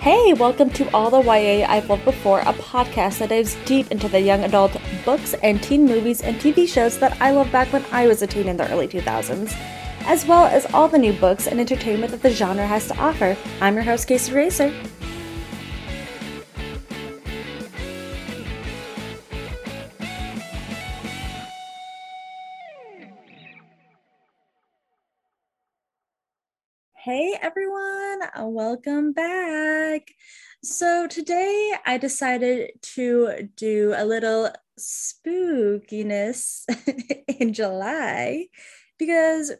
[0.00, 4.08] Hey, welcome to All the YA I've Loved Before, a podcast that dives deep into
[4.08, 4.74] the young adult
[5.04, 8.26] books and teen movies and TV shows that I loved back when I was a
[8.26, 9.54] teen in the early 2000s,
[10.06, 13.36] as well as all the new books and entertainment that the genre has to offer.
[13.60, 14.72] I'm your host, Kaycee Racer.
[27.02, 27.89] Hey everyone,
[28.38, 30.12] welcome back.
[30.62, 36.64] So, today I decided to do a little spookiness
[37.40, 38.46] in July
[38.98, 39.52] because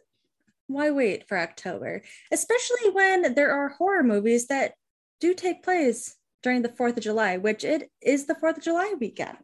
[0.67, 2.01] why wait for October?
[2.31, 4.73] Especially when there are horror movies that
[5.19, 8.93] do take place during the 4th of July, which it is the 4th of July
[8.99, 9.37] weekend.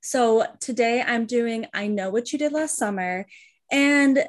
[0.00, 3.26] So, today I'm doing I Know What You Did Last Summer.
[3.70, 4.26] And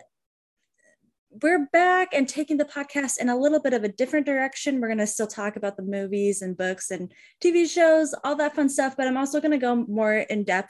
[1.41, 4.79] we're back and taking the podcast in a little bit of a different direction.
[4.79, 8.55] We're going to still talk about the movies and books and TV shows, all that
[8.55, 10.69] fun stuff, but I'm also going to go more in depth,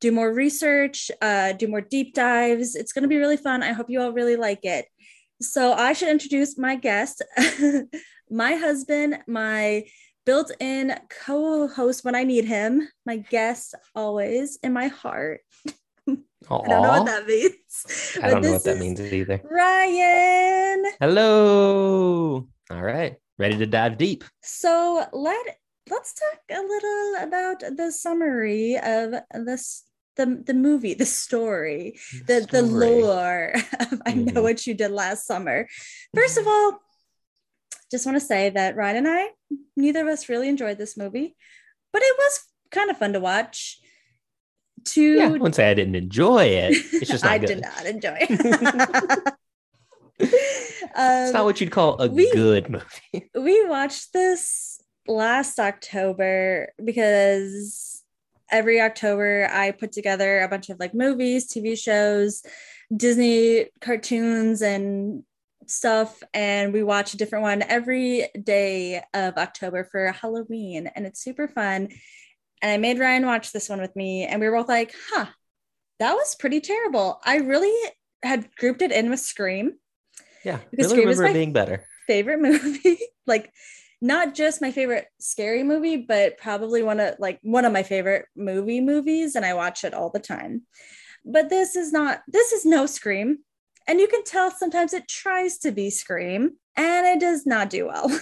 [0.00, 2.76] do more research, uh, do more deep dives.
[2.76, 3.62] It's going to be really fun.
[3.62, 4.86] I hope you all really like it.
[5.40, 7.22] So, I should introduce my guest,
[8.30, 9.84] my husband, my
[10.26, 15.40] built in co host when I need him, my guest always in my heart.
[16.46, 16.64] Aww.
[16.64, 18.18] I don't know what that means.
[18.22, 19.40] I don't know what that means either.
[19.44, 20.84] Ryan.
[21.00, 22.46] Hello.
[22.70, 23.16] All right.
[23.38, 24.24] Ready to dive deep.
[24.42, 25.58] So let
[25.90, 29.84] let's talk a little about the summary of this
[30.16, 34.42] the, the movie, the story, the, the, lore of I know mm-hmm.
[34.42, 35.68] what you did last summer.
[36.12, 36.80] First of all,
[37.90, 39.28] just want to say that Ryan and I,
[39.76, 41.36] neither of us really enjoyed this movie,
[41.92, 42.40] but it was
[42.72, 43.78] kind of fun to watch
[44.84, 46.72] to yeah, I wouldn't say I didn't enjoy it.
[46.92, 47.46] It's just I good.
[47.46, 49.34] did not enjoy it.
[50.18, 53.30] it's not um, what you'd call a we, good movie.
[53.34, 58.02] we watched this last October because
[58.50, 62.42] every October I put together a bunch of like movies, TV shows,
[62.94, 65.22] Disney cartoons, and
[65.66, 66.22] stuff.
[66.34, 70.88] And we watch a different one every day of October for Halloween.
[70.94, 71.88] And it's super fun.
[72.62, 75.26] And I made Ryan watch this one with me, and we were both like, huh,
[75.98, 77.20] that was pretty terrible.
[77.24, 77.74] I really
[78.22, 79.74] had grouped it in with Scream.
[80.44, 81.84] Yeah, because really Scream is my being better.
[82.06, 82.98] Favorite movie.
[83.26, 83.52] like
[84.00, 88.26] not just my favorite scary movie, but probably one of like one of my favorite
[88.36, 90.62] movie movies, and I watch it all the time.
[91.24, 93.38] But this is not, this is no Scream.
[93.86, 97.86] And you can tell sometimes it tries to be Scream, and it does not do
[97.86, 98.08] well.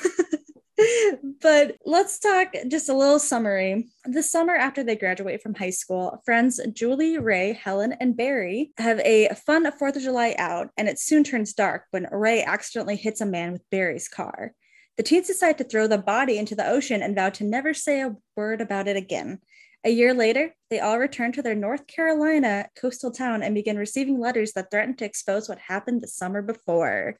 [1.40, 3.88] but let's talk just a little summary.
[4.04, 9.00] The summer after they graduate from high school, friends Julie, Ray, Helen, and Barry have
[9.00, 13.20] a fun 4th of July out, and it soon turns dark when Ray accidentally hits
[13.20, 14.52] a man with Barry's car.
[14.96, 18.00] The teens decide to throw the body into the ocean and vow to never say
[18.00, 19.40] a word about it again.
[19.86, 24.18] A year later, they all return to their North Carolina coastal town and begin receiving
[24.18, 27.14] letters that threaten to expose what happened the summer before.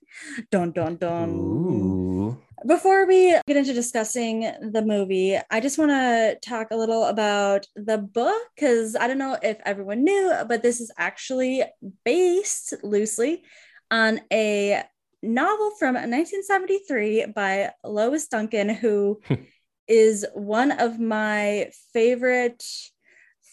[0.51, 1.31] Dun dun dun.
[1.31, 2.37] Ooh.
[2.67, 7.67] Before we get into discussing the movie, I just want to talk a little about
[7.77, 11.63] the book because I don't know if everyone knew, but this is actually
[12.05, 13.45] based loosely
[13.93, 14.83] on a
[15.23, 19.21] novel from 1973 by Lois Duncan, who
[19.89, 22.65] is one of my favorite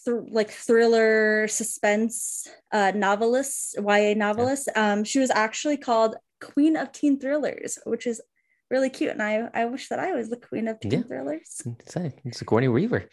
[0.05, 4.67] th- like thriller suspense uh, novelists, YA novelists.
[4.75, 4.93] Yeah.
[4.93, 8.21] Um, she was actually called Queen of Teen Thrillers, which is
[8.69, 9.11] really cute.
[9.11, 11.01] And I, I wish that I was the queen of teen yeah.
[11.03, 11.61] thrillers.
[11.79, 13.09] It's, a, it's Sigourney Weaver.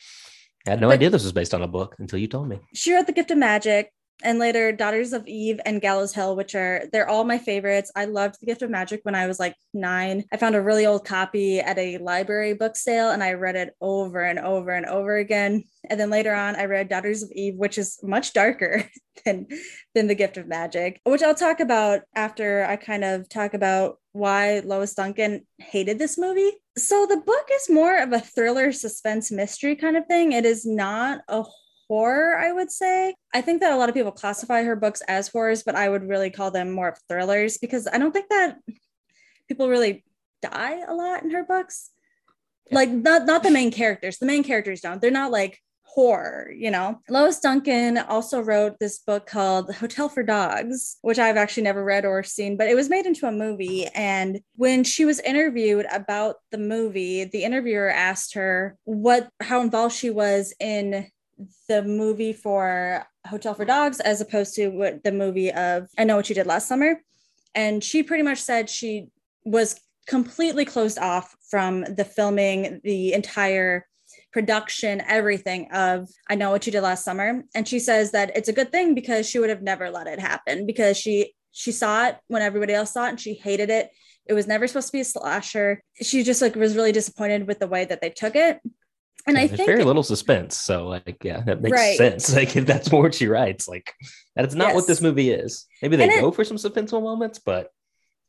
[0.66, 2.60] I had no but idea this was based on a book until you told me.
[2.74, 3.92] She wrote The Gift of Magic,
[4.22, 7.90] and later Daughters of Eve and Gallows Hill, which are they're all my favorites.
[7.94, 10.24] I loved The Gift of Magic when I was like nine.
[10.32, 13.74] I found a really old copy at a library book sale and I read it
[13.80, 15.64] over and over and over again.
[15.88, 18.88] And then later on, I read Daughters of Eve, which is much darker
[19.24, 19.46] than
[19.94, 23.98] than The Gift of Magic, which I'll talk about after I kind of talk about
[24.12, 26.50] why Lois Duncan hated this movie.
[26.76, 30.32] So the book is more of a thriller suspense mystery kind of thing.
[30.32, 31.44] It is not a
[31.90, 33.16] horror, I would say.
[33.34, 36.08] I think that a lot of people classify her books as horrors, but I would
[36.08, 38.58] really call them more thrillers because I don't think that
[39.48, 40.04] people really
[40.40, 41.90] die a lot in her books.
[42.70, 42.76] Yeah.
[42.76, 44.18] Like not not the main characters.
[44.18, 45.00] The main characters don't.
[45.00, 47.00] They're not like horror, you know.
[47.08, 52.04] Lois Duncan also wrote this book called Hotel for Dogs, which I've actually never read
[52.04, 53.86] or seen, but it was made into a movie.
[53.88, 59.96] And when she was interviewed about the movie, the interviewer asked her what how involved
[59.96, 61.08] she was in
[61.68, 66.16] the movie for Hotel for Dogs as opposed to what the movie of I Know
[66.16, 67.00] What You Did Last Summer.
[67.54, 69.08] And she pretty much said she
[69.44, 73.86] was completely closed off from the filming, the entire
[74.32, 77.42] production, everything of I Know What You Did Last Summer.
[77.54, 80.20] And she says that it's a good thing because she would have never let it
[80.20, 83.90] happen because she she saw it when everybody else saw it and she hated it.
[84.26, 85.82] It was never supposed to be a slasher.
[86.00, 88.60] She just like was really disappointed with the way that they took it.
[89.26, 90.56] And Yeah, I think very little suspense.
[90.56, 91.96] So like, yeah, that makes Right.
[91.96, 92.32] sense.
[92.34, 93.92] Like if that's more what she writes, like
[94.36, 95.66] that's not what this movie is.
[95.82, 97.68] Maybe they And it- go for some suspenseful moments, but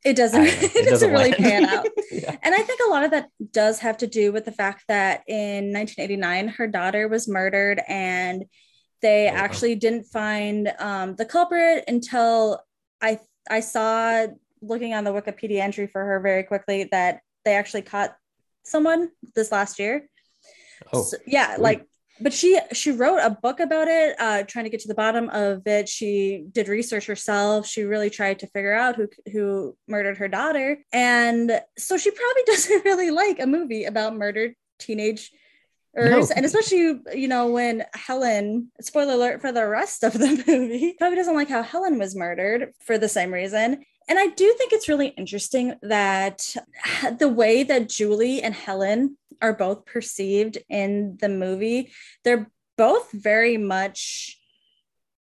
[0.03, 1.35] it doesn't I don't it, doesn't, really land.
[1.43, 1.88] pan out.
[2.11, 2.35] yeah.
[2.41, 5.21] And I think a lot of that does have to do with the fact that
[5.27, 8.45] in 1989, her daughter was murdered, and
[9.03, 9.39] they Oh, wow.
[9.39, 12.63] actually didn't find um, the culprit until
[13.01, 14.25] I I saw
[14.61, 18.15] looking on the Wikipedia entry for her very quickly that they actually caught
[18.63, 20.07] someone this last year.
[20.93, 21.59] Oh, So- yeah, weird.
[21.61, 21.85] like
[22.19, 25.29] but she she wrote a book about it uh trying to get to the bottom
[25.29, 25.89] of it.
[25.89, 27.65] She did research herself.
[27.65, 30.77] She really tried to figure out who who murdered her daughter.
[30.93, 35.31] And so she probably doesn't really like a movie about murdered teenage
[35.95, 36.25] No.
[36.35, 41.17] and especially you know when helen spoiler alert for the rest of the movie probably
[41.17, 43.83] doesn't like how helen was murdered for the same reason.
[44.09, 46.55] And i do think it's really interesting that
[47.19, 51.91] the way that julie and helen are both perceived in the movie
[52.23, 54.38] they're both very much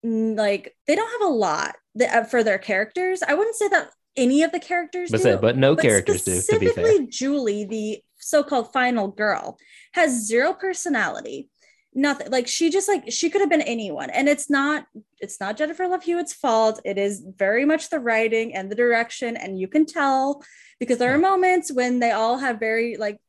[0.05, 3.89] mm, like they don't have a lot uh, for their characters i wouldn't say that
[4.19, 6.41] any of the characters but, do but no but characters do, be fair.
[6.41, 9.57] specifically Julie, the so-called final girl,
[9.93, 11.49] has zero personality.
[11.95, 12.29] Nothing.
[12.29, 14.85] Like she just like she could have been anyone, and it's not.
[15.17, 16.79] It's not Jennifer Love Hewitt's fault.
[16.85, 20.43] It is very much the writing and the direction, and you can tell
[20.79, 23.19] because there are moments when they all have very like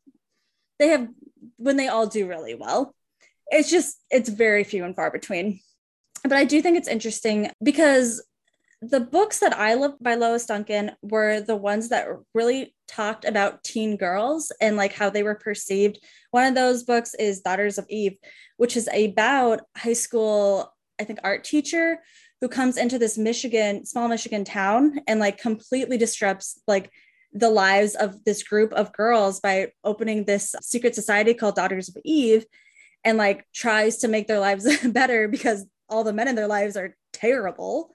[0.80, 1.08] they have
[1.58, 2.94] when they all do really well.
[3.48, 5.60] It's just it's very few and far between.
[6.22, 8.22] But I do think it's interesting because
[8.82, 13.62] the books that I loved by Lois Duncan were the ones that really talked about
[13.62, 15.98] teen girls and like how they were perceived.
[16.30, 18.16] One of those books is Daughters of Eve,
[18.56, 22.00] which is about high school, I think, art teacher
[22.40, 26.90] who comes into this Michigan, small Michigan town and like completely disrupts like
[27.32, 31.96] the lives of this group of girls by opening this secret society called Daughters of
[32.04, 32.44] Eve
[33.04, 36.76] and like tries to make their lives better because all the men in their lives
[36.76, 37.92] are terrible.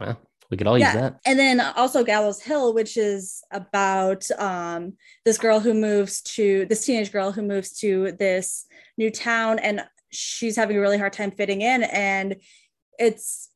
[0.00, 0.20] Well,
[0.50, 1.18] we could all use that.
[1.24, 4.94] And then also Gallows Hill, which is about um,
[5.24, 8.66] this girl who moves to this teenage girl who moves to this
[8.98, 11.82] new town and she's having a really hard time fitting in.
[11.84, 12.36] And
[12.98, 13.48] it's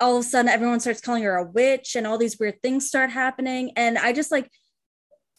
[0.00, 2.86] all of a sudden everyone starts calling her a witch and all these weird things
[2.86, 3.72] start happening.
[3.76, 4.50] And I just like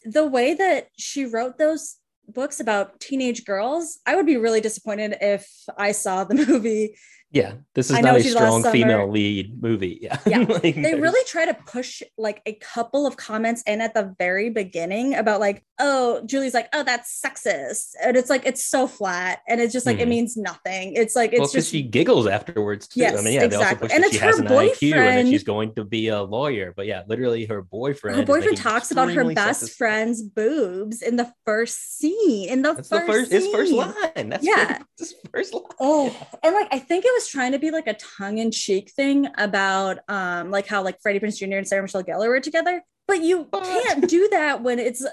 [0.04, 1.96] the way that she wrote those
[2.28, 6.96] books about teenage girls, I would be really disappointed if I saw the movie
[7.32, 10.00] Yeah, this is I not a strong female lead movie.
[10.02, 13.80] Yeah, Yeah, Like, they there's- really try to push like a couple of comments in
[13.80, 18.44] at the very beginning about like oh julie's like oh that's sexist and it's like
[18.44, 20.10] it's so flat and it's just like it Mhm.
[20.10, 23.00] means nothing it's like it's because just she giggles afterwards too.
[23.00, 23.88] I Yes, mean, yeah, they also exactly.
[23.88, 26.08] push And that it's she has her an IQ and boyfriend- she's going to be
[26.08, 26.74] a lawyer.
[26.76, 28.16] But yeah, literally, her boyfriend.
[28.18, 32.74] her boyfriend talks about her best sexist- friend's boobs in the first scene in the
[32.74, 33.30] That's first the first.
[33.32, 34.28] His first line.
[34.30, 34.82] That's Yeah.
[34.98, 35.62] his first line.
[35.80, 39.98] Oh, and like I think it was trying to be like a tongue-in-cheek thing about
[40.08, 41.56] um like how like Freddie Prinze Jr.
[41.56, 45.04] and Sarah Michelle Gellar were together, but you can't do that when it's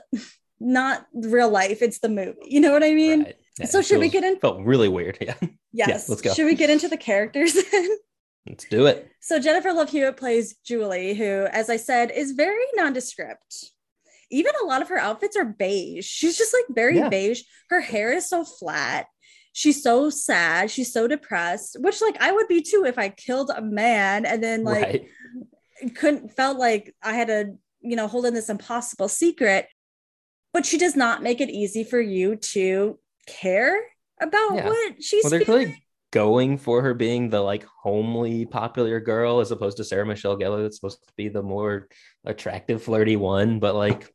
[0.60, 2.38] not real life, it's the movie.
[2.46, 3.24] You know what I mean?
[3.24, 3.36] Right.
[3.60, 4.40] Yeah, so should we get in?
[4.40, 5.18] Felt really weird.
[5.74, 6.10] Yeah, Yes.
[6.10, 6.34] let's go.
[6.34, 7.90] Should we get into the characters then?
[8.48, 9.08] let's do it.
[9.20, 13.66] so Jennifer Love Hewitt plays Julie, who, as I said, is very nondescript.
[14.32, 16.06] Even a lot of her outfits are beige.
[16.06, 17.10] She's just like very Yeah.
[17.10, 17.44] beige.
[17.70, 19.06] Her hair is so flat.
[19.58, 20.70] She's so sad.
[20.70, 24.44] She's so depressed, which like I would be too if I killed a man and
[24.44, 25.96] then like right.
[25.96, 29.68] couldn't felt like I had to, you know, hold in this impossible secret.
[30.54, 33.80] But she does not make it easy for you to care
[34.22, 34.68] about Yeah.
[34.68, 35.66] what she's Well, they're feeling.
[35.66, 40.38] clearly going for her being the like homely, popular girl as opposed to Sarah Michelle
[40.38, 40.62] Gellar.
[40.62, 41.88] That's supposed to be the more
[42.26, 43.58] attractive, flirty one.
[43.60, 44.08] But like,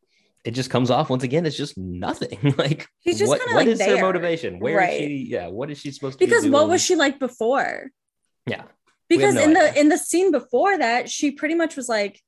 [0.44, 1.46] it just comes off once again.
[1.46, 2.54] It's just nothing.
[2.58, 4.58] like, She's just what, what like, is her motivation?
[4.58, 4.98] Where is Right.
[4.98, 5.26] she?
[5.30, 6.18] Yeah, what is she supposed to?
[6.18, 6.26] Be?
[6.26, 7.90] Because be what was she like before?
[8.46, 8.62] Yeah,
[9.08, 12.20] Because no in the in the scene before that, she pretty much was like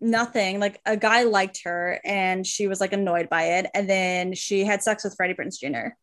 [0.00, 0.60] nothing.
[0.60, 3.66] Like a guy liked her and she was like annoyed by it.
[3.74, 5.94] And then she had sex with Freddie Prinze Jr.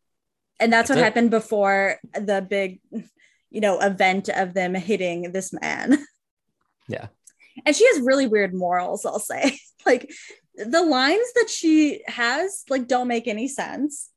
[0.60, 1.04] And that's, That's what it.
[1.04, 2.80] happened before the big,
[3.50, 6.04] you know, event of them hitting this man.
[6.90, 7.08] Yeah.
[7.66, 9.58] And she has really weird morals, I'll say.
[9.86, 10.10] like
[10.66, 14.10] the lines that she has like don't make any sense.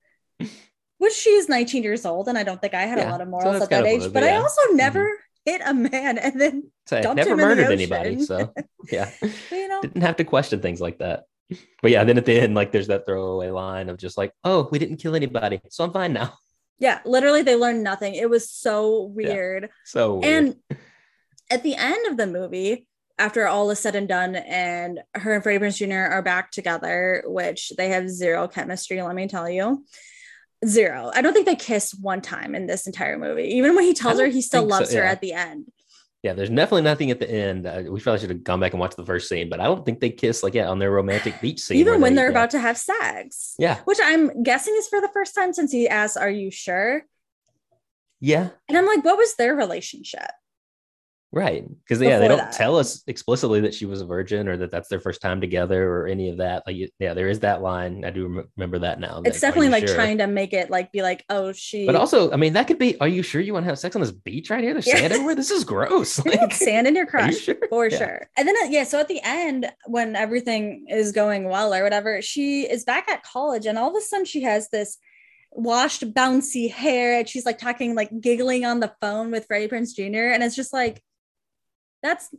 [0.98, 3.28] Which she is 19 years old, and I don't think I had a lot of
[3.28, 4.14] morals that's at that age.
[4.14, 4.34] But I yeah.
[4.34, 4.44] Mm-hmm.
[4.44, 5.10] also never
[5.46, 8.10] hit a man and then So dumped never him in the murdered anybody.
[8.12, 8.26] ocean.
[8.26, 8.54] So
[8.92, 9.10] yeah,
[9.52, 11.24] you know didn't have to question things like that.
[11.82, 14.70] but yeah, then at the end, like there's that throwaway line of just like, oh,
[14.72, 16.34] we didn't kill anybody, so I'm fine now.
[16.80, 18.16] Yeah, literally, they learned nothing.
[18.16, 19.70] It was so weird.
[19.86, 20.26] So weird.
[20.26, 20.80] And
[21.52, 22.88] at the end of the movie,
[23.22, 26.12] after all is said and done, and her and Freddie Prinze Jr.
[26.14, 29.86] are back together, which they have zero chemistry, let me tell you.
[30.66, 31.12] Zero.
[31.14, 33.56] I don't think they kiss one time in this entire movie.
[33.56, 35.72] Even when he tells her he still think so, loves her at the end.
[36.22, 37.66] yeah, there's definitely nothing at the end.
[37.66, 39.84] Uh, we probably should have gone back and watched the first scene, but I don't
[39.84, 41.78] think they kiss like yeah on their romantic beach scene.
[41.78, 42.38] Even when they- they're yeah.
[42.38, 43.56] about to have sex.
[43.58, 47.06] Yeah, Which I'm guessing is for the first time since he asks, Are you sure?
[48.20, 50.30] yeah, And I'm like, What was their relationship?
[51.34, 51.64] Right.
[51.68, 52.52] Because yeah, they don't that.
[52.52, 55.90] tell us explicitly that she was a virgin or that that's their first time together
[55.90, 56.64] or any of that.
[56.68, 58.04] Like yeah, there is that line.
[58.04, 59.22] I do rem- remember that now.
[59.24, 61.86] It's definitely like trying to make it like be like, Oh, she.
[61.86, 63.00] But also, I mean, that could be.
[63.00, 64.74] Are you sure you want to have sex on this beach right here?
[64.74, 64.98] There's Yeah.
[64.98, 65.36] sand everywhere.
[65.36, 66.20] This is gross.
[66.26, 67.56] Like, sand in your are you sure?
[67.70, 67.98] for Yeah.
[67.98, 68.30] sure.
[68.38, 72.22] And then, uh, yeah, so at the end, when everything is going well or whatever,
[72.22, 74.98] she is back at college, and all of a sudden she has this
[75.52, 79.94] washed, bouncy hair, and she's like talking, like giggling on the phone with Freddie Prinze
[79.96, 80.34] Jr.
[80.34, 81.02] And it's just like,
[82.04, 82.30] that's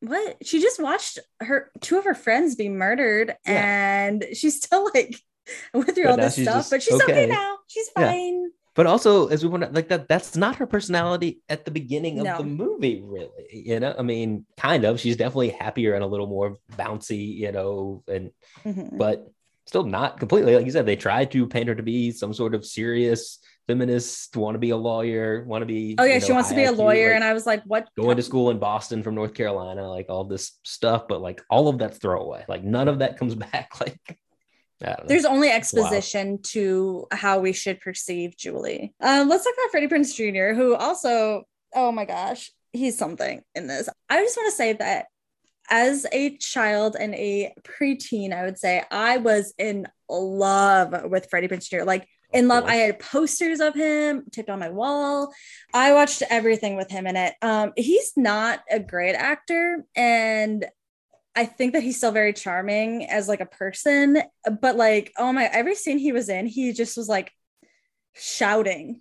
[0.00, 5.16] what she just watched her two of her friends be murdered, and she's still like
[5.74, 7.12] went through But all this stuff, just but she's okay.
[7.12, 7.26] okay.
[7.26, 7.58] now.
[7.68, 8.10] She's Yeah.
[8.10, 8.50] fine.
[8.74, 12.20] But also, as we want to like that, that's not her personality at the beginning
[12.20, 12.38] of No.
[12.38, 13.28] the movie, really.
[13.52, 14.98] You know, I mean, kind of.
[14.98, 18.30] She's definitely happier and a little more bouncy, you know, and
[18.64, 18.96] Mhm.
[18.96, 19.30] but
[19.66, 20.56] still not completely.
[20.56, 24.36] Like you said, they tried to paint her to be some sort of serious feminist,
[24.36, 25.94] want to be a lawyer, want to be.
[25.98, 27.62] Oh yeah, you she know, wants to be a lawyer, like, and I was like,
[27.64, 31.42] "What?" going to school in Boston from North Carolina, like all this stuff, but like
[31.50, 32.44] all of that's throwaway.
[32.48, 33.80] Like none of that comes back.
[33.80, 34.18] Like.
[35.06, 38.92] There's only exposition to how we should perceive Julie.
[39.00, 43.68] Um, let's talk about Freddie Prinze Jr., who also, oh my gosh, he's something in
[43.68, 43.88] this.
[44.10, 45.06] I just want to say that
[45.70, 51.48] as a child and a preteen, I would say I was in love with Freddie
[51.48, 51.84] Prinze Jr.
[51.84, 55.32] Like in love, I had posters of him taped on my wall.
[55.74, 57.34] I watched everything with him in it.
[57.42, 60.64] Um, he's not a great actor, and
[61.34, 64.22] I think that he's still very charming as like a person,
[64.60, 67.32] but like, oh my, every scene he was in, he just was like
[68.14, 69.00] shouting.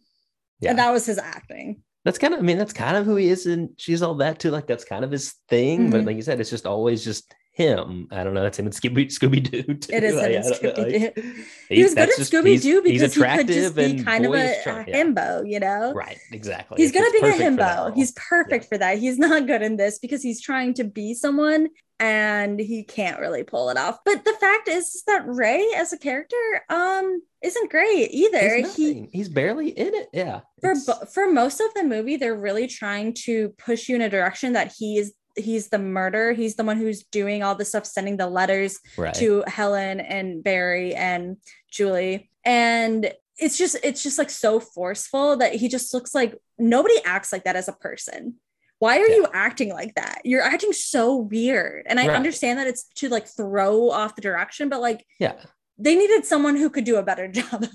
[0.59, 0.71] Yeah.
[0.71, 1.81] And that was his acting.
[2.05, 4.39] that's kind of i mean that's kind of who he is and she's all that
[4.39, 6.05] too like that's kind of his thing but Mhm.
[6.07, 9.07] like you said it's just always just him i don't know that's him and scooby
[9.19, 9.77] scooby-doo.
[9.89, 11.05] It is him Like, in I don't know, Scooby-Doo.
[11.05, 11.35] like,
[11.69, 14.39] He was good at Scooby Doo because he could just be kind of a, a
[14.39, 14.83] yeah.
[14.87, 15.93] himbo, you know?
[15.93, 17.95] right exactly He's gonna be a perfect for that himbo.
[17.95, 18.97] He's perfect for that.
[18.99, 21.67] He's not good in this because he's trying to be someone
[21.99, 23.99] and he can't really pull it off.
[24.05, 26.37] But the fact is that Ray as a character
[26.69, 28.57] um isn't great either.
[28.57, 30.73] he's, he he's barely in it yeah for
[31.13, 34.71] for most of the movie they're really trying to push you in a direction that
[34.77, 36.33] he is he's the murderer.
[36.33, 39.13] He's the one who's doing all the stuff sending the letters right.
[39.15, 41.37] to helen and barry and
[41.69, 42.29] julie.
[42.45, 47.31] And it's just it's just like so forceful that he just looks like nobody acts
[47.31, 48.35] like that as a person.
[48.79, 49.15] Why are Yeah.
[49.17, 50.21] you acting like that?
[50.25, 51.85] You're acting so weird.
[51.87, 52.15] And i Right.
[52.15, 55.35] understand that it's to like throw off the direction but like yeah.
[55.77, 57.65] they needed someone who could do a better job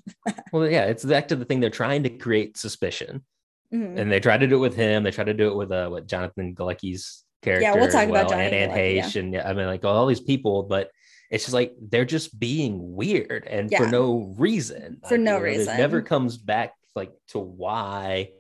[0.53, 1.61] well yeah it's back to the thing.
[1.61, 3.25] They're trying to create suspicion.
[3.75, 3.99] Mhm.
[3.99, 5.03] and they try to do it with him.
[5.03, 7.73] They try to do it with uh, what Jonathan Galecki's character.
[7.75, 9.21] we'll as talk about well, and Anne Galecki, yeah.
[9.21, 10.91] And yeah, I mean, like all these people, but
[11.31, 15.01] it's just like they're just being weird and for no reason.
[15.09, 15.75] For Like, no you know, reason.
[15.75, 18.31] It never comes back like to why.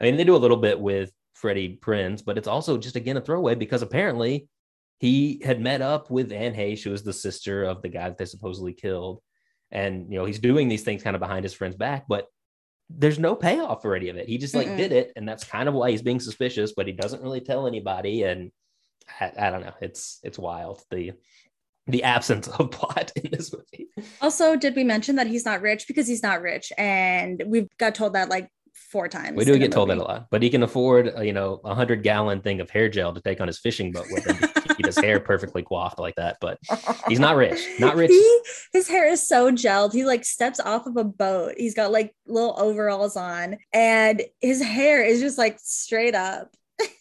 [0.00, 3.16] I mean, they do a little bit with Freddie Prinze, but it's also just again
[3.16, 4.48] a throwaway because apparently
[4.98, 8.18] he had met up with Anne Heche, who was the sister of the guy that
[8.18, 9.20] they supposedly killed.
[9.70, 12.26] And you know, he's doing these things kind of behind his friend's back, but
[12.98, 14.28] there's no payoff for any of it.
[14.28, 14.76] He just like Mm-mm.
[14.76, 17.66] did it, and that's kind of why he's being suspicious, but he doesn't really tell
[17.66, 18.22] anybody.
[18.22, 18.50] And
[19.20, 19.74] I, I don't know.
[19.80, 21.12] It's it's wild the
[21.86, 23.88] the absence of plot in this movie.
[24.20, 27.94] Also, did we mention that he's not rich because he's not rich, and we've got
[27.94, 28.48] told that like
[28.90, 29.36] four times.
[29.36, 31.74] We do get told that a lot, but he can afford uh, you know a
[31.74, 34.86] hundred gallon thing of hair gel to take on his fishing boat with him keep
[34.86, 36.38] his hair perfectly coiffed like that.
[36.40, 36.58] But
[37.08, 37.60] he's not rich.
[37.78, 38.10] Not rich.
[38.10, 38.38] He,
[38.72, 39.92] his hair is so gelled.
[39.92, 41.54] He like steps off of a boat.
[41.56, 46.54] He's got like little overalls on, and his hair is just like straight up.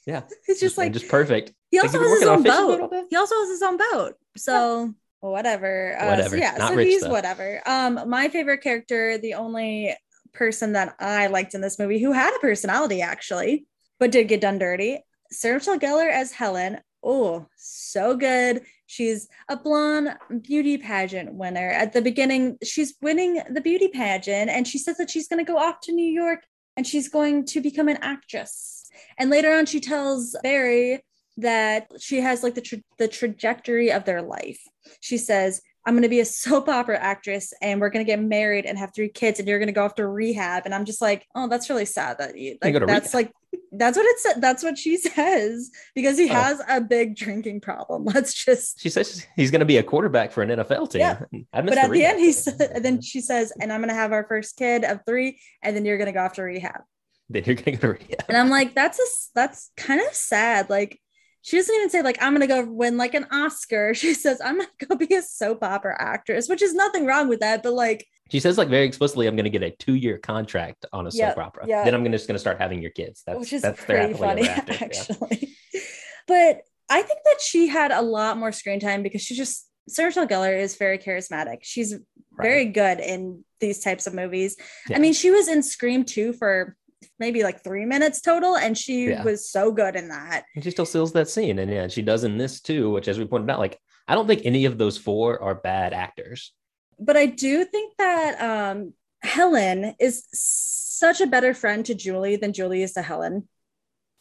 [0.06, 1.54] Yeah, It's just and like just perfect.
[1.72, 2.82] he also he's has his working on a own boat boat.
[2.82, 3.04] all day?
[3.10, 4.14] He also has his own boat.
[4.38, 5.96] So whatever.
[5.98, 6.38] Uh, so Whatever.
[6.38, 7.10] yeah, Not so rich, he's though.
[7.12, 7.62] whatever.
[7.66, 9.96] Um, my favorite character, the only
[10.34, 13.66] person that I liked in this movie who had a personality actually,
[14.00, 15.04] but did get done dirty.
[15.32, 16.80] Sarah Michelle Gellar as Helen.
[17.04, 18.64] Oh, so good.
[18.86, 21.70] She's a blonde beauty pageant winner.
[21.70, 25.52] At the beginning, she's winning the beauty pageant, and she says that she's going to
[25.52, 26.46] go off to New York
[26.78, 28.90] and she's going to become an actress.
[29.18, 31.04] And later on, she tells Barry
[31.38, 34.62] that she has like the tra- the trajectory of their life.
[35.00, 38.22] She says I'm going to be a soap opera actress and we're going to get
[38.22, 40.64] married and have three kids and you're going to go off to rehab.
[40.66, 43.32] And I'm just like, oh, that's really sad that you like, that's like,
[43.72, 44.42] that's what it said.
[44.42, 46.34] That's what she says because he oh.
[46.34, 48.06] has a big drinking problem.
[48.14, 48.80] Let's just.
[48.80, 51.02] She says he's going to be a quarterback for an NFL team.
[51.02, 51.22] Yeah.
[51.54, 54.12] but at the end, he said, and then she says, and I'm going to have
[54.12, 56.82] our first kid of three, and then you're going to go off to rehab.
[57.30, 58.26] Then you're going to go to rehab.
[58.28, 60.70] And I'm like, that's a, that's kind of sad.
[60.70, 61.00] Like,
[61.44, 64.60] she doesn't even say like i'm gonna go win like an oscar she says i'm
[64.60, 68.06] gonna go be a soap opera actress which is nothing wrong with that but like
[68.32, 71.66] she says like very explicitly i'm gonna get a two-year contract on a soap opera
[71.68, 71.84] yeah.
[71.84, 74.48] then i'm gonna just gonna start having your kids that's which is that's pretty funny
[74.48, 75.82] actually yeah.
[76.28, 80.10] but i think that she had a lot more screen time because she just sarah
[80.10, 82.02] michelle gellar is very charismatic she's right.
[82.42, 84.56] very good in these types of movies
[84.90, 84.96] yeah.
[84.96, 86.76] i mean she was in scream 2 for
[87.20, 89.24] maybe like three minutes total, and she yeah.
[89.24, 90.44] was so good in that.
[90.56, 92.92] And she still steals that scene, and yeah, she does in this too.
[92.92, 95.94] Which, as we pointed out, like I don't think any of those four are bad
[95.94, 96.54] actors.
[97.02, 98.94] But I do think that um,
[99.24, 103.48] Helen is such a better friend to Julie than Julie is to Helen.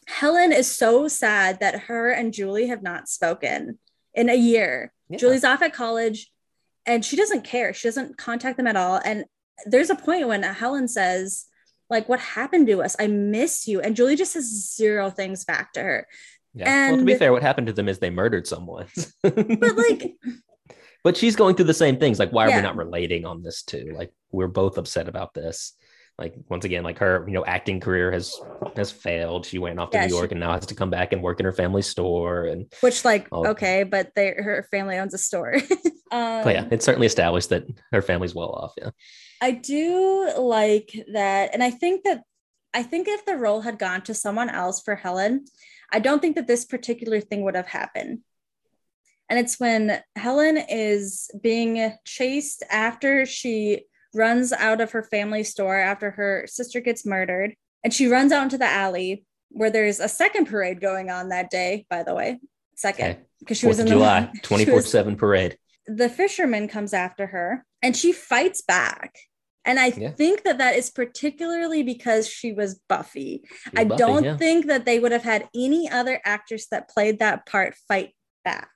[0.07, 3.79] Helen is so sad that her and Julie have not spoken
[4.13, 4.91] in a year.
[5.09, 5.17] Yeah.
[5.17, 6.31] Julie's off at college
[6.85, 7.73] and she doesn't care.
[7.73, 8.99] She doesn't contact them at all.
[9.05, 9.25] And
[9.65, 11.45] there's a point when Helen says,
[11.91, 15.73] like what happened to us i miss you and julie just says zero things back
[15.73, 16.07] to her
[16.55, 18.87] yeah and, well to be fair what happened to them is they murdered someone
[19.21, 20.15] but like
[21.03, 22.57] but she's going through the same things like why are yeah.
[22.57, 25.73] we not relating on this too like we're both upset about this
[26.17, 28.39] like once again like her you know acting career has
[28.75, 30.89] has failed she went off to yeah, new york she, and now has to come
[30.89, 34.97] back and work in her family store and which like okay but they her family
[34.97, 35.55] owns a store
[36.11, 38.89] um, but yeah it's certainly established that her family's well off yeah
[39.41, 41.49] I do like that.
[41.53, 42.21] And I think that
[42.73, 45.45] I think if the role had gone to someone else for Helen,
[45.91, 48.19] I don't think that this particular thing would have happened.
[49.31, 55.79] And it's when Helen is being chased after she runs out of her family store
[55.79, 57.55] after her sister gets murdered.
[57.81, 61.49] And she runs out into the alley where there's a second parade going on that
[61.49, 62.41] day, by the way.
[62.75, 63.61] Second, because okay.
[63.61, 65.57] she was in July, 24 7 parade.
[65.87, 69.15] The fisherman comes after her and she fights back
[69.63, 70.09] and I yeah.
[70.11, 73.43] think that that is particularly because she was Buffy.
[73.45, 74.35] She's I Buffy, don't yeah.
[74.35, 78.70] think that they would have had any other actress that played that part fight back.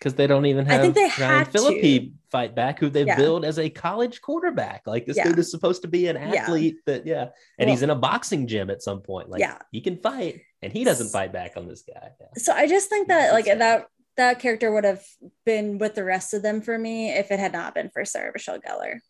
[0.00, 3.16] Because they don't even have I think they Ryan Phillippe fight back, who they yeah.
[3.16, 4.86] build as a college quarterback.
[4.86, 7.28] Like this dude is supposed to be an athlete that, yeah.
[7.58, 9.28] And well, he's in a boxing gym at some point.
[9.28, 12.12] Like, yeah, he can fight, and he doesn't fight back on this guy.
[12.38, 15.04] So I just think that, like, that that character would have
[15.44, 18.32] been with the rest of them for me if it had not been for Sarah
[18.32, 19.00] Michelle Gellar.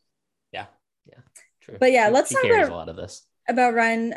[0.52, 0.66] Yeah,
[1.06, 1.20] yeah,
[1.60, 1.76] true.
[1.78, 4.14] But yeah, let's he talk about a lot of this about Ryan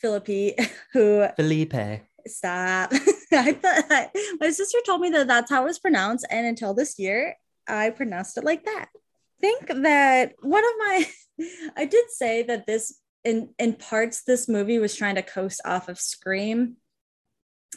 [0.00, 0.58] Phillippe,
[0.92, 2.00] who Felipe.
[2.26, 2.92] Stop.
[3.32, 6.98] I thought my sister told me that that's how it was pronounced, and until this
[6.98, 7.36] year,
[7.68, 8.86] I pronounced it like that.
[8.94, 11.06] I think that one of my,
[11.76, 15.88] I did say that this in in parts this movie was trying to coast off
[15.88, 16.76] of Scream,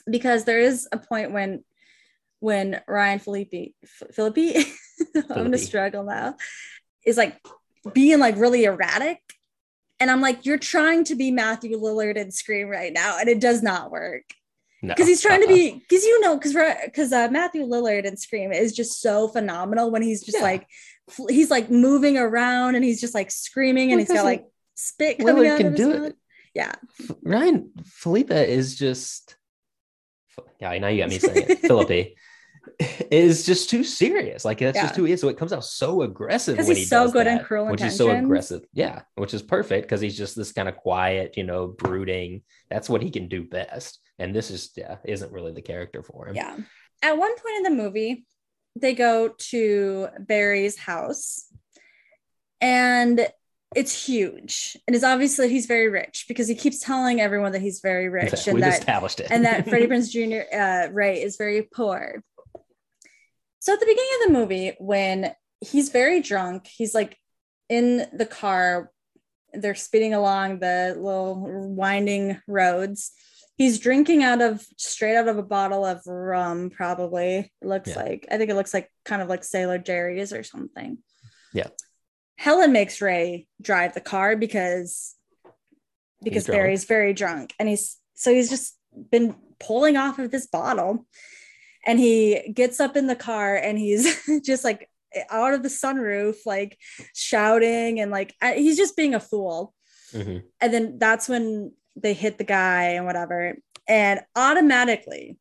[0.10, 1.64] because there is a point when
[2.40, 3.74] when Ryan Phillippe
[4.12, 4.68] Phillippe,
[5.16, 6.36] I'm gonna struggle now,
[7.06, 7.40] is like
[7.94, 9.20] being like really erratic.
[10.00, 13.40] And I'm like, you're trying to be Matthew Lillard in Scream right now, and it
[13.40, 14.24] does not work.
[14.84, 15.06] Because no.
[15.06, 15.48] he's trying uh-uh.
[15.48, 19.30] to be, because you know, because because uh, Matthew Lillard and Scream is just so
[19.30, 20.44] phenomenal when he's just yeah.
[20.44, 20.68] like,
[21.30, 25.36] he's like moving around and he's just like screaming and he's got like spit coming
[25.36, 26.08] Lillard out can of his do mouth.
[26.08, 26.16] it.
[26.54, 26.74] Yeah,
[27.24, 29.38] Ryan Phillippe is just,
[30.60, 30.78] yeah.
[30.78, 32.16] Now you got me saying it, Phillippe
[33.12, 34.46] is just too serious.
[34.46, 34.84] Like that's yeah.
[34.84, 37.46] just too So it comes out so aggressive because he's he so good that, in
[37.46, 38.64] cruel which is so aggressive.
[38.74, 42.42] Yeah, which is perfect because he's just this kind of quiet, you know, brooding.
[42.70, 44.00] That's what he can do best.
[44.20, 46.36] And this is yeah, isn't really the character for him.
[46.36, 46.58] Yeah.
[47.02, 48.26] At one point in the movie,
[48.80, 51.46] they go to Barry's house,
[52.62, 53.28] and
[53.76, 54.78] it's huge.
[54.88, 58.10] And it's obvious that he's very rich because he keeps telling everyone that he's very
[58.10, 59.28] rich and We've that established it.
[59.32, 60.56] and that Freddie Prinze Jr.
[60.56, 62.24] Uh, Ray is very poor.
[63.64, 67.18] So at the beginning of the movie, when he's very drunk, he's like
[67.70, 68.92] in the car,
[69.54, 73.14] they're speeding along the little winding roads.
[73.56, 77.54] He's drinking out of straight out of a bottle of rum, probably.
[77.62, 78.02] It looks yeah.
[78.02, 80.98] like I think it looks like kind of like Sailor Jerry's or something.
[81.54, 81.70] Yeah.
[82.38, 85.16] Helen makes Ray drive the car because
[86.22, 87.54] because Barry's very drunk.
[87.58, 88.78] And he's so he's just
[89.10, 91.06] been pulling off of this bottle
[91.86, 94.90] and he gets up in the car and he's just like
[95.30, 96.78] out of the sunroof like
[97.14, 99.74] shouting and like he's just being a fool
[100.12, 100.40] mm-hmm.
[100.60, 103.56] and then that's when they hit the guy and whatever
[103.88, 105.38] and automatically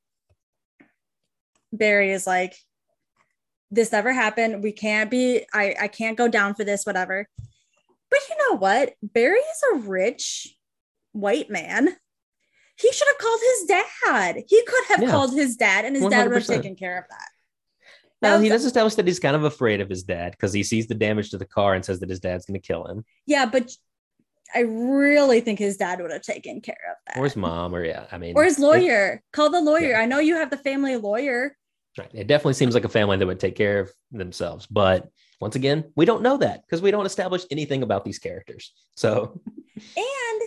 [1.73, 2.55] barry is like
[3.73, 4.63] this never happened.
[4.63, 7.27] We can't be, I, I can't go down for this, whatever.
[8.11, 8.93] But you know what?
[9.03, 10.55] Barry is a rich
[11.13, 11.97] white man.
[12.83, 14.45] He should have called his dad.
[14.49, 15.11] He could have Yeah.
[15.11, 17.29] called his dad, and his dad would have taken care of that.
[18.21, 20.87] Now he does establish that he's kind of afraid of his dad because he sees
[20.87, 23.47] the damage to the car and says that his dad's going to kill him, Yeah,
[23.47, 23.73] but
[24.55, 27.17] I really think his dad would have taken care of that.
[27.21, 28.05] or his mom, or yeah.
[28.13, 29.23] I mean, Or his it- lawyer.
[29.33, 29.91] Call the lawyer.
[29.91, 30.01] Yeah.
[30.01, 31.57] I know you have the family lawyer.
[31.99, 32.11] Right.
[32.15, 34.67] It definitely seems like a family that would take care of themselves.
[34.67, 35.09] But
[35.41, 38.73] once again, we don't know that because we don't establish anything about these characters.
[38.95, 39.41] So
[39.97, 40.43] And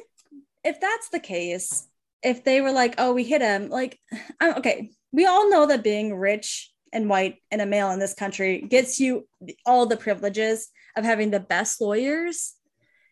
[0.63, 1.87] if that's the case,
[2.23, 3.99] if they were like, oh, we hit him, like,
[4.39, 8.13] I'm, okay, we all know that being rich and white and a male in this
[8.13, 9.27] country gets you
[9.65, 12.53] all the privileges of having the best lawyers.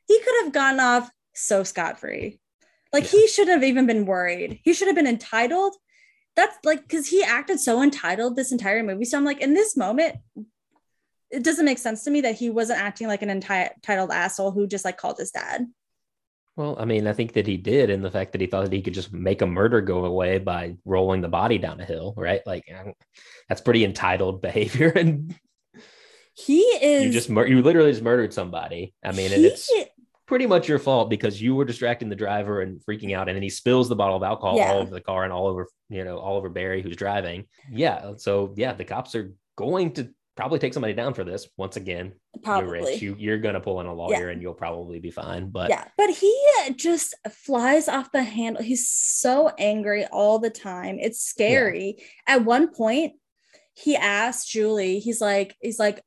[0.07, 2.39] He could have gone off so scot free.
[2.91, 4.59] Like, he shouldn't have even been worried.
[4.63, 5.75] He should have been entitled.
[6.35, 9.05] That's like, because he acted so entitled this entire movie.
[9.05, 10.15] So I'm like, in this moment,
[11.29, 14.67] it doesn't make sense to me that he wasn't acting like an entitled asshole who
[14.67, 15.65] just like called his dad.
[16.55, 18.73] Well, I mean, I think that he did in the fact that he thought that
[18.73, 22.13] he could just make a murder go away by rolling the body down a hill,
[22.15, 22.41] right?
[22.45, 22.63] Like
[23.49, 25.35] that's pretty entitled behavior, and
[26.35, 28.93] He is you just mur- you literally just murdered somebody.
[29.03, 29.71] I mean, and he- it's
[30.27, 33.43] pretty much your fault because you were distracting the driver and freaking out, and then
[33.43, 34.71] he spills the bottle of alcohol Yeah.
[34.73, 37.45] all over the car and all over you know all over Barry who's driving.
[37.71, 41.47] Yeah, so yeah, the cops are going to probably take somebody down for this.
[41.57, 42.79] Once again, probably.
[42.79, 45.49] you're rich, you, you're gonna pull in a lawyer, and you'll probably be fine.
[45.49, 48.63] But yeah, but he uh, just flies off the handle.
[48.63, 50.97] He's so angry all the time.
[50.99, 52.03] It's scary.
[52.27, 53.13] At one point,
[53.73, 56.03] he asked Julie, he's like, he's like,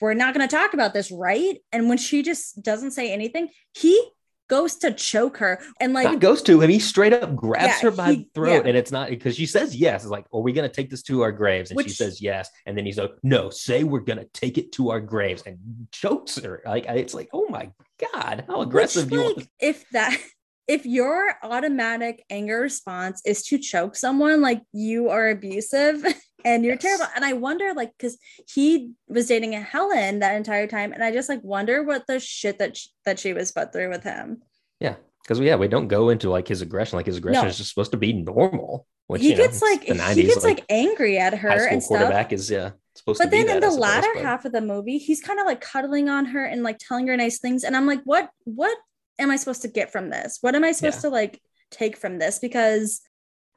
[0.00, 1.58] we're not going to talk about this, right?
[1.72, 4.10] And when she just doesn't say anything, he
[4.50, 6.68] goes to choke her and like Not goes to him.
[6.68, 8.68] He straight up grabs Yeah, her by he- the throat, yeah.
[8.68, 10.02] and it's not because she says yes.
[10.02, 12.76] It's like, "Are we gonna take this to our graves?" And she says yes, and
[12.76, 15.56] then he's like, "No, say we're gonna take it to our graves," and
[15.92, 16.62] chokes her.
[16.66, 17.70] Like it's like, oh my
[18.12, 20.16] god, how aggressive Which, you like, if that
[20.68, 26.04] if your automatic anger response is to choke someone like you are abusive
[26.44, 26.82] and you're Yes.
[26.82, 31.02] terrible and i wonder like because he was dating a helen that entire time and
[31.04, 34.02] i just like wonder what the shit that sh- that she was put through with
[34.04, 34.42] him
[34.80, 36.96] Yeah, because we yeah, we don't go into like his aggression.
[36.96, 37.48] Like his aggression No.
[37.48, 38.86] is just supposed to be normal.
[39.08, 41.82] Which he know, gets it's like the he 90s, gets like, angry at her and
[41.82, 44.22] stuff quarterback is yeah supposed but to then in that, I the suppose, latter but-
[44.24, 47.16] half of the movie he's kind of like cuddling on her and like telling her
[47.16, 48.76] nice things and i'm like what what
[49.18, 51.10] am i supposed to get from this what am i supposed Yeah.
[51.10, 53.00] to like take from this because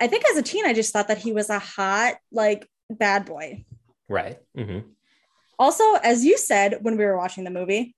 [0.01, 3.25] i think as a teen i just thought that he was a hot like bad
[3.25, 3.63] boy
[4.09, 4.39] right.
[4.55, 4.79] hmm
[5.59, 7.95] also as you said when we were watching the movie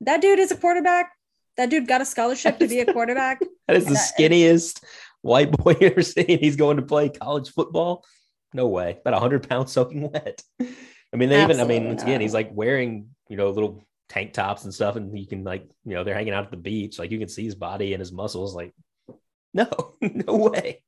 [0.00, 1.12] that dude is a quarterback
[1.56, 4.82] that dude got a scholarship to be a quarterback That is the I- skinniest
[5.22, 6.38] white boy you ever seen.
[6.40, 8.04] He's going to play college football.
[8.52, 8.98] No way.
[9.00, 10.42] About 100 pounds soaking wet.
[10.60, 14.32] I mean, they even, I mean, once again, he's like wearing, you know, little tank
[14.32, 14.96] tops and stuff.
[14.96, 16.98] And you can, like, you know, they're hanging out at the beach.
[16.98, 18.56] Like, you can see his body and his muscles.
[18.56, 18.72] Like,
[19.54, 19.68] no,
[20.00, 20.82] no way.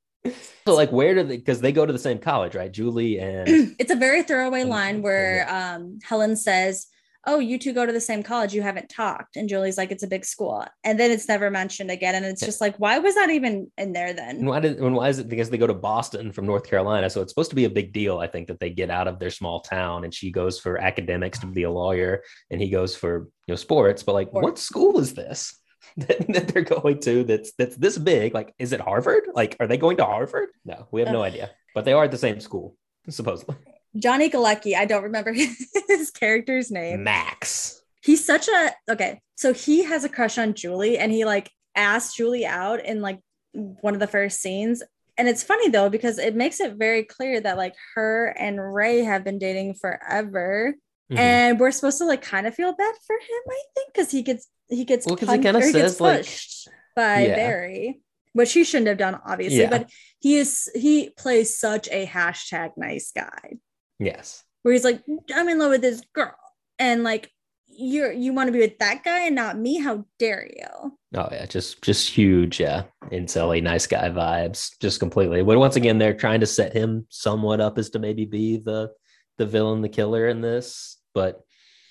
[0.67, 2.71] So, like, where do they, because they go to the same college, right?
[2.71, 6.87] Julie and, it's a very throwaway line where um, Helen says,
[7.27, 8.55] "Oh, you two go to the same college.
[8.55, 11.91] You haven't talked." And Julie's like, "It's a big school," and then it's never mentioned
[11.91, 12.15] again.
[12.15, 14.47] And it's just like, why was that even in there and then?
[14.47, 15.29] why did, and why is it?
[15.29, 17.11] Because they go to Boston from North Carolina.
[17.11, 19.19] So, it's supposed to be a big deal, I think, that they get out of
[19.19, 22.95] their small town and she goes for academics to be a lawyer and he goes
[22.95, 24.05] for, you know, sports.
[24.05, 24.45] But, like, Sports.
[24.45, 25.59] what school is this?
[26.07, 29.67] that, that they're going to that's that's this big like is it harvard like are
[29.67, 32.41] they going to harvard no we have no idea but they are at the same
[32.41, 32.77] school
[33.09, 33.57] supposedly
[33.95, 35.33] Johnny Galecki, I don't remember
[35.89, 37.05] his character's name.
[37.05, 39.21] max He's such a okay.
[39.37, 43.21] So he has a crush on Julie, and he like asked Julie out in like
[43.53, 44.83] one of the first scenes.
[45.17, 49.05] And it's funny though because it makes it very clear that like her and Ray
[49.05, 50.75] have been dating forever.
[51.13, 51.19] Mhm.
[51.19, 54.23] and we're supposed to like kind of feel bad for him i think because he
[54.23, 57.35] gets he gets Well, he or he gets says, like- pushed by Yeah.
[57.37, 58.01] barry
[58.35, 59.71] which he shouldn't have done obviously Yeah.
[59.71, 63.59] but he is he plays such a hashtag nice guy.
[63.99, 64.43] Yes.
[64.63, 65.03] Where he's like
[65.35, 66.35] i'm in love with this girl
[66.79, 67.31] and like
[67.75, 69.79] you're you want to be with that guy and not me?
[69.79, 70.99] How dare you?
[71.15, 75.43] Oh yeah just just huge yeah incelly nice guy vibes just completely.
[75.43, 78.91] But once again they're trying to set him somewhat up as to maybe be the
[79.39, 81.41] the villain the killer in this but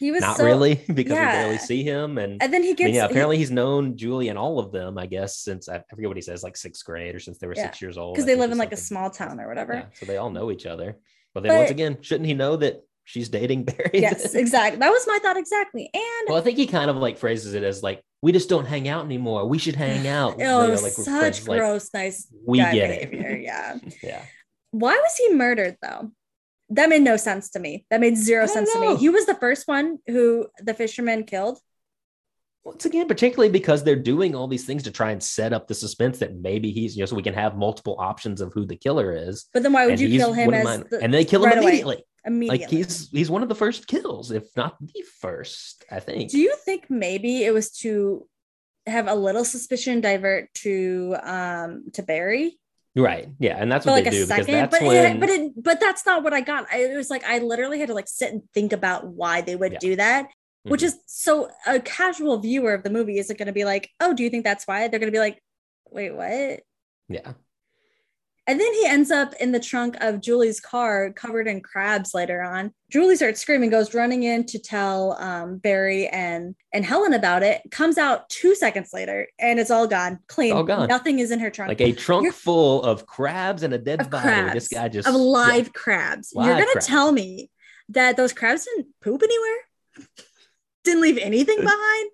[0.02, 1.38] he was not so- really because yeah.
[1.38, 3.52] we barely see him and and then he I gets mean, yeah, he- apparently he's
[3.52, 6.58] known Julie and all of them, I guess, since I forget what he says, like
[6.58, 8.16] sixth grade or since they were Yeah, six years old.
[8.16, 10.52] because they live in like a small town or whatever Yeah, so they all know
[10.52, 10.98] each other.
[11.34, 13.92] But then once again, shouldn't he know that she's dating Barry?
[13.94, 17.18] yes exactly that was my thought exactly and well, I think he kind of like
[17.18, 19.48] phrases it as like, we just don't hang out anymore.
[19.48, 20.36] We should hang out.
[20.36, 23.42] Oh, you oh know, like, such friends, like, gross nice we guy get behavior it.
[23.44, 24.22] yeah yeah.
[24.72, 26.12] why was he murdered though
[26.72, 27.86] that made no sense to me.
[27.90, 28.96] That made zero sense to me.
[28.98, 31.60] He was the first one who the fisherman killed.
[32.64, 35.74] once again, particularly because they're doing all these things to try and set up the
[35.74, 38.76] suspense that maybe he's, you know, so we can have multiple options of who the
[38.76, 39.46] killer is.
[39.54, 41.58] But then why would And you kill him as the, and they kill him right
[41.58, 41.68] away.
[41.82, 42.06] immediately.
[42.26, 42.60] immediately?
[42.60, 46.30] Like he's he's one of the first kills, if not the first, I think.
[46.32, 48.28] Do you think maybe it was to
[48.86, 52.60] have a little suspicion divert to um to Barry
[52.96, 53.30] right.
[53.40, 53.58] Yeah.
[53.58, 54.54] And that's what like they a do because second?
[54.54, 56.68] that's But when it, but it but that's not what I got.
[56.72, 59.56] I, it was like I literally had to like sit and think about why they
[59.56, 59.80] would Yeah.
[59.80, 60.28] do that.
[60.64, 60.86] Which Mhm.
[60.86, 64.24] is so a casual viewer of the movie isn't going to be like, oh, do
[64.24, 64.88] you think that's why?
[64.88, 65.42] They're going to be like,
[65.90, 66.60] wait, what?
[67.10, 67.34] yeah.
[68.48, 72.42] And then he ends up in the trunk of Julie's car covered in crabs later
[72.42, 72.74] on.
[72.90, 77.62] Julie starts screaming, goes running in to tell um, Barry and and Helen about it.
[77.70, 80.54] Comes out two seconds later and it's all gone, clean.
[80.54, 80.88] all gone.
[80.88, 81.70] Nothing is in her trunk.
[81.70, 84.24] Like a trunk You're- full of crabs and a dead of body.
[84.24, 84.54] crabs.
[84.54, 85.20] This guy just of yeah.
[85.22, 86.34] live crabs.
[86.36, 86.88] You're gonna crabs.
[86.88, 87.50] tell me
[87.90, 89.58] that those crabs didn't poop anywhere?
[90.84, 92.10] didn't leave anything behind?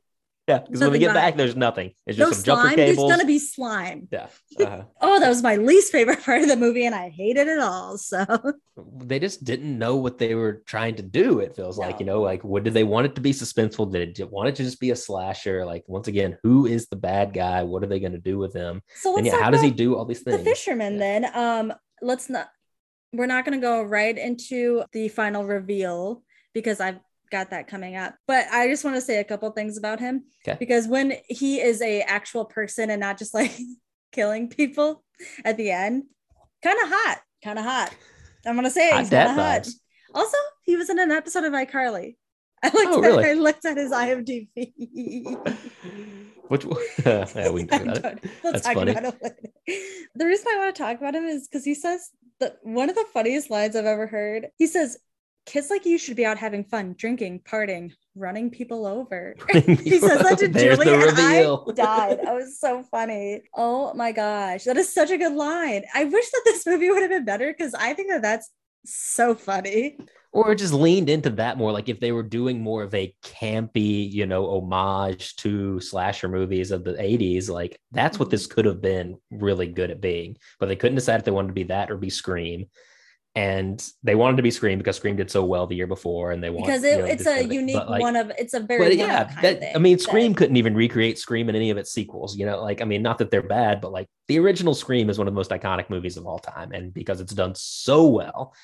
[0.48, 1.34] Yeah, because when we get behind.
[1.34, 1.92] back, there's nothing.
[2.06, 2.76] It's No just some jumper slime.
[2.78, 3.12] There's cables.
[3.12, 4.08] gonna be slime.
[4.12, 4.28] yeah.
[4.60, 4.84] uh-huh.
[5.02, 7.98] Oh, that was my least favorite part of the movie, and I hated it all.
[7.98, 8.26] So
[9.02, 11.40] they just didn't know what they were trying to do.
[11.40, 13.92] It feels like, you know, like what did they want it to be suspenseful?
[13.92, 15.66] Did it want it to just be a slasher?
[15.66, 17.64] Like once again, who is the bad guy?
[17.64, 18.82] What are they going to do with him?
[18.96, 20.38] so And yeah, how does he do all these things?
[20.38, 20.58] the things?
[20.58, 21.00] fisherman Yeah.
[21.00, 22.48] then um let's not
[23.14, 26.22] we're not going to go right into the final reveal
[26.54, 29.78] because i've got that coming up but i just want to say a couple things
[29.78, 30.58] about him Okay.
[30.60, 33.52] because when he is a actual person and not just like
[34.12, 35.04] killing people
[35.46, 36.04] at the end
[36.64, 37.90] kind of hot kind of hot
[38.46, 39.68] i'm going to say Hot he's dad kind of hot
[40.14, 42.16] also he was in an episode of icarly
[42.64, 43.30] I looked, Oh, at, really?
[43.30, 44.48] I looked at his IMDb.
[46.48, 46.82] Which one?
[47.06, 48.24] yeah, we can talk about it.
[48.44, 48.92] We'll That's talk funny.
[48.94, 49.84] about it later.
[50.16, 52.10] The reason I want to talk about him is because he says
[52.40, 54.48] that one of the funniest lines I've ever heard.
[54.58, 54.98] He says,
[55.48, 60.20] "Kids like you should be out having fun, drinking, partying, running people over." he says
[60.22, 61.42] that to There's Julie, and I
[61.76, 62.20] died.
[62.24, 63.42] That was so funny.
[63.56, 65.84] Oh my gosh, that is such a good line.
[65.96, 68.52] I wish that this movie would have been better because I think that that's
[68.86, 69.98] so funny.
[70.32, 74.10] or just leaned into that more like if they were doing more of a campy
[74.12, 78.32] you know homage to slasher movies of the 80s like that's what Mm-hmm.
[78.32, 81.50] this could have been really good at being but they couldn't decide if they wanted
[81.50, 82.68] to be that or be scream
[83.38, 86.44] and they wanted to be scream because scream did so well the year before and
[86.44, 87.60] they want Because you it, know, it's a kind of thing.
[87.60, 90.58] unique like, one of it's a very but yeah, that, I mean, that- Scream couldn't
[90.58, 92.36] even recreate Scream in any of its sequels.
[92.36, 95.20] You know, like I mean, not that they're bad, but like the original Scream is
[95.20, 98.56] one of the most iconic movies of all time, and because it's done so well,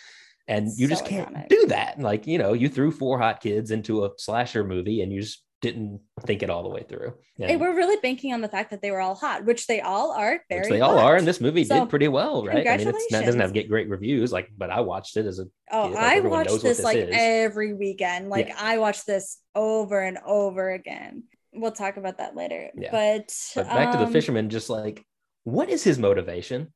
[0.47, 1.49] and you just can't iconic.
[1.49, 1.99] do that.
[1.99, 5.42] Like you know, you threw four hot kids into a slasher movie, and you just
[5.63, 7.13] didn't think it all the way through.
[7.38, 9.80] Hey, And- we're really banking on the fact that they were all hot, which they
[9.80, 10.43] all are.
[10.49, 12.67] Very they all are, and this movie So, did pretty well, right?
[12.67, 15.26] I mean, it's not, it doesn't have get great reviews, like, but I watched it
[15.26, 17.10] as a Oh, like, I watched this this like is.
[17.12, 18.30] every weekend.
[18.30, 18.58] Like Yeah.
[18.60, 21.23] I watched this over and over again.
[21.54, 22.69] We'll talk about that later.
[22.76, 22.91] Yeah.
[22.91, 25.06] But, But back to the um, fisherman, just like,
[25.45, 26.73] what is his motivation?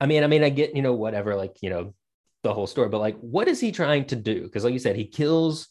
[0.00, 1.94] I mean, I mean, I get, you know, whatever, like, you know,
[2.42, 4.42] the whole story, but like, what is he trying to do?
[4.42, 5.68] Because, like you said, he kills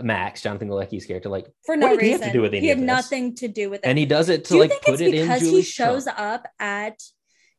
[0.00, 2.22] Max, Jonathan Galecki's character, like, for no did he reason.
[2.22, 3.88] have to do with he had nothing to do with it.
[3.88, 5.62] and he does it to do you like think put it's it in because he
[5.62, 7.00] shows up at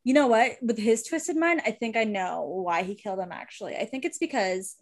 [0.04, 3.30] you know what with his twisted mind i think i know why he killed him
[3.32, 4.76] actually i think it's because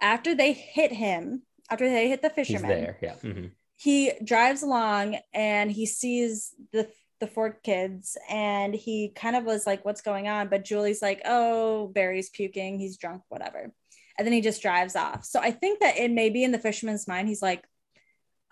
[0.00, 3.14] after they hit him after they hit the He's fisherman there, yeah.
[3.22, 3.50] mhm.
[3.76, 6.88] he drives along and he sees the
[7.20, 11.22] the four kids and he kind of was like what's going on but julie's like
[11.24, 13.72] oh barry's puking he's drunk whatever
[14.18, 16.58] and then he just drives off so i think that it may be in the
[16.58, 17.64] fisherman's mind he's like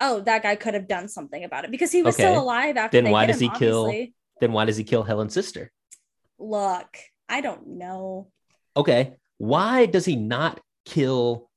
[0.01, 2.23] oh that guy could have done something about it because he was Okay.
[2.23, 4.13] still alive after Then why does him, he kill- obviously.
[4.41, 5.71] Then why does he kill Helen's sister?
[6.39, 6.97] look
[7.29, 8.27] i don't know
[8.75, 11.49] Okay, why does he not kill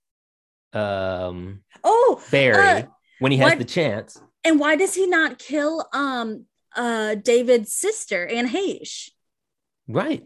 [0.72, 2.82] um oh Barry Uh,
[3.20, 4.20] when he has what- the chance?
[4.44, 6.44] and why does he not kill um
[6.76, 9.10] uh david's sister anne heche
[9.88, 10.24] Right.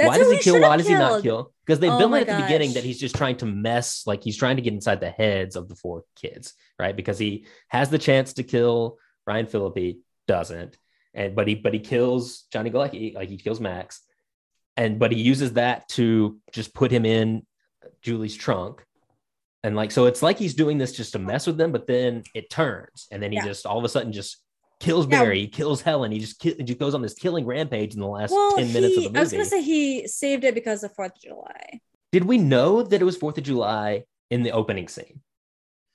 [0.00, 0.60] That's why does he kill?
[0.60, 1.52] Why does he not kill?
[1.64, 4.06] Because they Oh build my it at the beginning that he's just trying to mess,
[4.06, 6.96] like he's trying to get inside the heads of the four kids, right?
[6.96, 10.76] Because he has the chance to kill Ryan Phillippe, doesn't,
[11.14, 14.00] and but he but he kills Johnny Galecki, like he kills Max,
[14.76, 17.46] and but he uses that to just put him in
[18.02, 18.84] Julie's trunk.
[19.62, 22.24] And like so, it's like he's doing this just to mess with them, but then
[22.34, 23.44] it turns, and then he Yeah.
[23.44, 24.38] just all of a sudden just
[24.80, 25.06] kills.
[25.06, 28.00] Barry, he kills Helen, he just, ki- he just goes on this killing rampage in
[28.00, 29.18] the last well ten minutes of the movie.
[29.18, 31.80] i was gonna say he saved it because of fourth of july
[32.12, 35.20] Did we know that it was Fourth of July in the opening scene?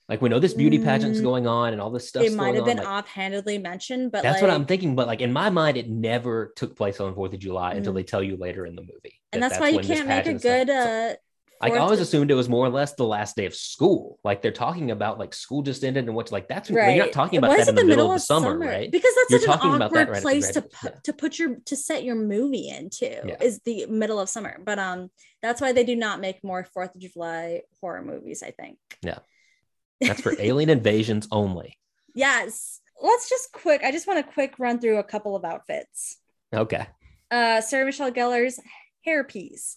[0.07, 2.23] Like we know this beauty pageant's Mm, going on and all this stuff.
[2.23, 4.95] it might have been like, offhandedly mentioned but that's like, what I'm thinking.
[4.95, 7.95] But like in my mind, it never took place on Fourth of July until Mm.
[7.95, 9.19] they tell you later in the movie.
[9.33, 11.17] and that that's, why you can't make a pageant stuff-
[11.61, 14.19] uh I always assumed it was more or less the last day of school.
[14.23, 17.37] Like they're talking about like school just ended and what's like that's you're not talking
[17.37, 18.91] about Why that in the middle, of the summer, right?
[18.91, 20.91] Because that's You're such an talking about that awkward right place to pu- yeah.
[21.03, 23.37] to put your to set your movie into Yeah.
[23.41, 24.57] is the middle of summer.
[24.63, 25.09] But um,
[25.41, 28.43] that's why they do not make more Fourth of July horror movies.
[28.43, 28.77] I think.
[29.01, 29.19] Yeah,
[30.01, 31.77] that's for alien invasions only.
[32.13, 32.81] Yes.
[33.01, 33.81] Let's just quick.
[33.83, 36.17] I just want to quick run through a couple of outfits.
[36.53, 36.87] Okay.
[37.31, 38.59] uh Sarah Michelle Gellar's
[39.05, 39.75] hairpiece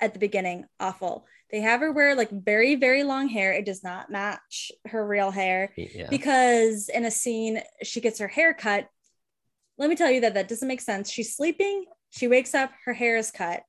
[0.00, 1.26] at the beginning awful.
[1.50, 3.52] They have her wear like very very long hair.
[3.52, 6.08] It does not match her real hair Yeah.
[6.10, 8.88] because in a scene she gets her hair cut.
[9.78, 11.10] Let me tell you that that doesn't make sense.
[11.10, 13.62] She's sleeping, she wakes up, her hair is cut.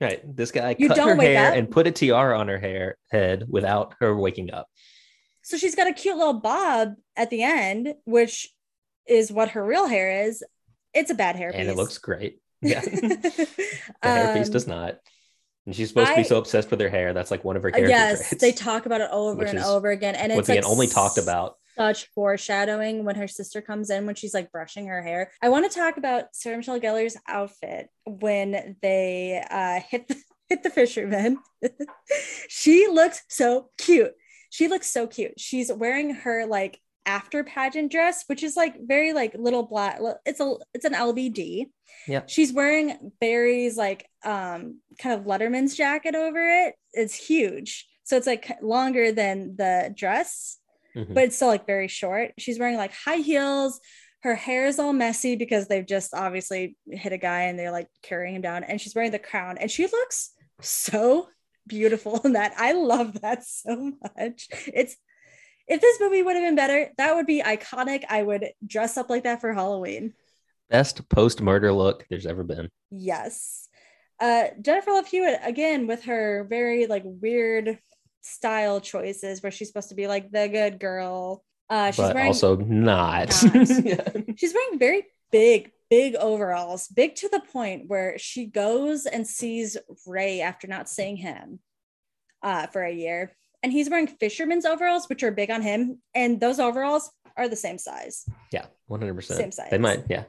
[0.00, 0.20] Right.
[0.36, 1.56] This guy You cut don't her wake hair up?
[1.56, 4.66] and put a tiara on her hair head without her waking up.
[5.42, 8.48] So she's got a cute little bob at the end, which
[9.06, 10.42] is what her real hair is.
[10.94, 11.54] It's a bad hairpiece.
[11.54, 12.38] And it looks great.
[12.62, 12.80] Yeah.
[12.84, 12.90] the
[14.04, 14.98] hairpiece Um, does not.
[15.66, 17.12] And she's supposed to be so obsessed with her hair.
[17.12, 18.40] That's like one of her Uh, character yes, traits.
[18.42, 21.56] they talk about it over and over again, and it's again, like only talked about.
[21.76, 25.30] such foreshadowing when her sister comes in when she's like brushing her hair.
[25.42, 30.16] I want to talk about Sarah Michelle Gellar's outfit when they uh, hit the,
[30.48, 31.38] hit the fisherman.
[32.48, 34.12] she looks so cute.
[34.50, 35.38] She looks so cute.
[35.38, 39.98] She's wearing her like after pageant dress, which is like very like little black.
[40.26, 41.66] It's a it's an LBD.
[42.06, 42.22] Yeah.
[42.26, 46.74] She's wearing Barry's like um kind of Letterman's jacket over it.
[46.92, 47.88] It's huge.
[48.04, 50.56] So it's like longer than the dress
[50.96, 51.14] Mhm.
[51.14, 52.32] but it's still like very short.
[52.36, 53.78] She's wearing like high heels.
[54.22, 57.86] Her hair is all messy because they've just obviously hit a guy and they're like
[58.02, 58.64] carrying him down.
[58.64, 61.28] And she's wearing the crown and she looks so
[61.66, 62.54] beautiful in that.
[62.58, 64.48] I love that so much.
[64.74, 64.96] It's
[65.70, 68.04] if this movie would have been better, that would be iconic.
[68.10, 70.12] I would dress up like that for Halloween.
[70.68, 72.70] Best post murder look there's ever been.
[72.90, 73.68] Yes.
[74.18, 77.78] Uh, Jennifer Love Hewitt again with her very like weird
[78.20, 81.44] style choices where she's supposed to be like the good girl.
[81.70, 83.28] Uh, she's but wearing also not.
[83.54, 83.68] not.
[83.84, 84.08] Yeah.
[84.36, 89.76] she's wearing very big, big overalls, big to the point where she goes and sees
[90.04, 91.60] Ray after not seeing him
[92.42, 93.36] uh, for a year.
[93.62, 96.00] And he's wearing fisherman's overalls, which are big on him.
[96.14, 98.24] And those overalls are the same size.
[98.52, 99.22] Yeah, 100%.
[99.22, 99.68] Same size.
[99.70, 100.24] They might, yeah.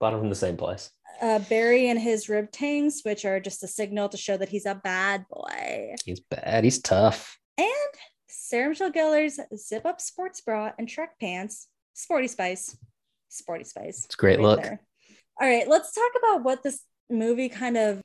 [0.00, 0.90] Bought them from the same place.
[1.20, 4.66] Uh, Barry and his rib tangs, which are just a signal to show that he's
[4.66, 5.94] a bad boy.
[6.04, 6.64] He's bad.
[6.64, 7.38] He's tough.
[7.56, 7.68] And
[8.28, 12.76] Sarah Michelle Gellar's zip up sports bra and Trek pants, Sporty Spice.
[13.28, 14.04] Sporty Spice.
[14.04, 14.62] It's a great right look.
[14.62, 14.80] there.
[15.40, 18.00] All right, let's talk about what this movie kind of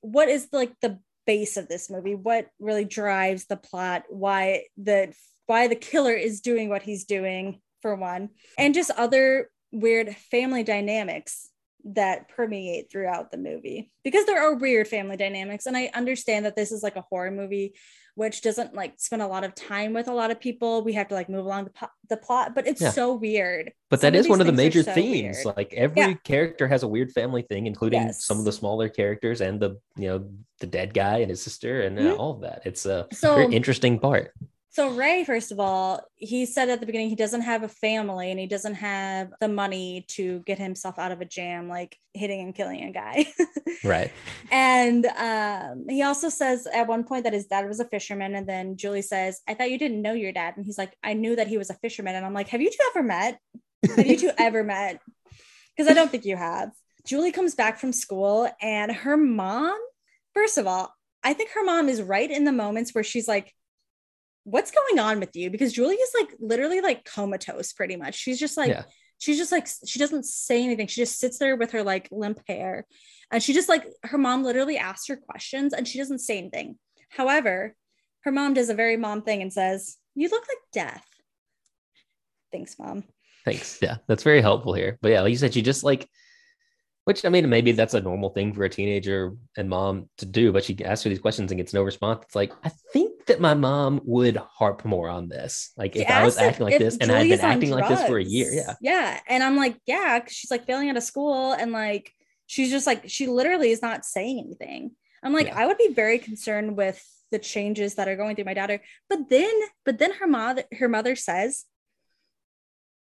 [0.00, 2.14] what is like the base of this movie?
[2.14, 4.04] What really drives the plot?
[4.08, 5.14] Why the
[5.46, 10.62] why the killer is doing what he's doing for one, and just other weird family
[10.62, 11.50] dynamics
[11.84, 16.56] that permeate throughout the movie because there are weird family dynamics and i understand that
[16.56, 17.74] this is like a horror movie
[18.16, 21.08] which doesn't like spend a lot of time with a lot of people we have
[21.08, 22.90] to like move along the, po- the plot but it's Yeah.
[22.90, 25.38] so weird But Some that is one of the major so themes.
[25.44, 25.56] weird.
[25.56, 26.14] Like every Yeah.
[26.24, 28.24] character has a weird family thing, including Yes.
[28.24, 30.28] some of the smaller characters and the you know
[30.60, 32.18] the dead guy and his sister and uh, Mhm.
[32.18, 32.62] all of that.
[32.64, 34.32] It's a So- very interesting part.
[34.74, 38.32] So Ray, first of all, he said at the beginning he doesn't have a family
[38.32, 42.40] and he doesn't have the money to get himself out of a jam, like hitting
[42.40, 43.26] and killing a guy.
[43.84, 44.10] Right.
[44.50, 48.48] and um, he also says at one point that his dad was a fisherman, and
[48.48, 51.36] then Julie says, "I thought you didn't know your dad," and he's like, "I knew
[51.36, 53.38] that he was a fisherman," and I'm like, "Have you two ever met?
[53.94, 55.00] Have you two ever met?
[55.76, 56.70] Because I don't think you have."
[57.06, 59.78] Julie comes back from school, and her mom,
[60.32, 63.54] first of all, I think her mom is right in the moments where she's like
[64.44, 65.50] what's going on with you?
[65.50, 68.14] Because Julie is like literally like comatose pretty much.
[68.14, 68.84] She's just like, Yeah.
[69.18, 70.86] she's just like, she doesn't say anything.
[70.86, 72.86] She just sits there with her like limp hair.
[73.30, 76.78] And she just like, her mom literally asks her questions and she doesn't say anything.
[77.08, 77.74] However,
[78.24, 81.06] her mom does a very mom thing and says, You look like death.
[82.52, 83.04] Thanks, mom.
[83.44, 83.78] Thanks.
[83.82, 84.98] Yeah, that's very helpful here.
[85.02, 86.08] But yeah, like you said, she just like,
[87.04, 90.52] which I mean, maybe that's a normal thing for a teenager and mom to do,
[90.52, 92.24] but she asks her these questions and gets no response.
[92.24, 95.72] It's like, I think that my mom would harp more on this.
[95.76, 97.88] Like if I was asked if- acting like this and I had been acting like
[97.88, 98.52] this for a year.
[98.52, 98.74] Yeah.
[98.80, 99.20] Yeah.
[99.28, 102.12] And I'm like, yeah, because she's like failing out of school and like
[102.46, 104.92] she's just like she literally is not saying anything.
[105.22, 105.58] I'm like, Yeah.
[105.58, 108.80] I would be very concerned with the changes that are going through my daughter.
[109.08, 109.52] But then,
[109.84, 111.64] but then her mother, her mother says,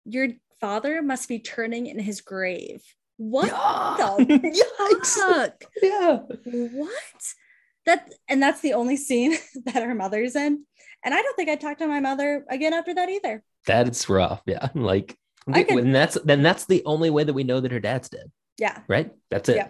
[0.04, 0.28] Your
[0.60, 2.82] father must be turning in his grave.
[3.16, 4.16] What Yeah.
[4.18, 5.64] the fuck?
[5.82, 6.18] Yeah.
[6.44, 7.34] What?
[7.86, 10.64] That and that's the only scene that her mother's in.
[11.04, 13.42] And I don't think I'd talk to my mother again after that either.
[13.66, 14.42] That's rough.
[14.46, 14.68] Yeah.
[14.74, 15.16] Like,
[15.50, 18.10] I could- and that's then that's the only way that we know that her dad's
[18.10, 18.82] dead, Yeah.
[18.88, 19.10] right?
[19.30, 19.56] That's it.
[19.56, 19.68] Yeah.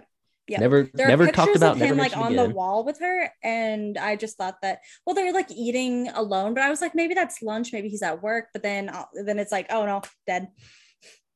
[0.49, 0.59] Yeah.
[0.59, 1.77] Never, There never talked about.
[1.77, 2.49] him like on again.
[2.49, 6.65] the wall with her, and I just thought that well, they're like eating alone, but
[6.65, 9.53] I was like, maybe that's lunch, maybe he's at work, but then uh, then it's
[9.53, 10.49] like, oh no, dead.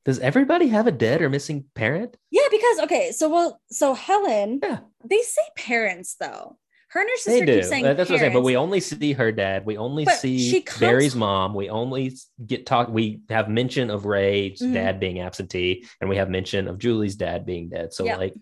[0.05, 2.17] Does everybody have a dead or missing parent?
[2.33, 6.59] Yeah, because okay, so well, so Helen, Yeah, they say parents though.
[6.95, 7.55] Her and her they sister do.
[7.57, 8.33] keep saying That- That's what I'm saying.
[8.35, 9.67] But we only see her dad.
[9.67, 11.53] We only But see comes- Barry's mom.
[11.53, 12.15] We only
[12.47, 12.89] get talk.
[12.89, 14.73] We have mention of Ray's Mhm.
[14.75, 17.93] dad being absentee, and we have mention of Julie's dad being dead.
[17.93, 18.19] So Yep.
[18.19, 18.35] like,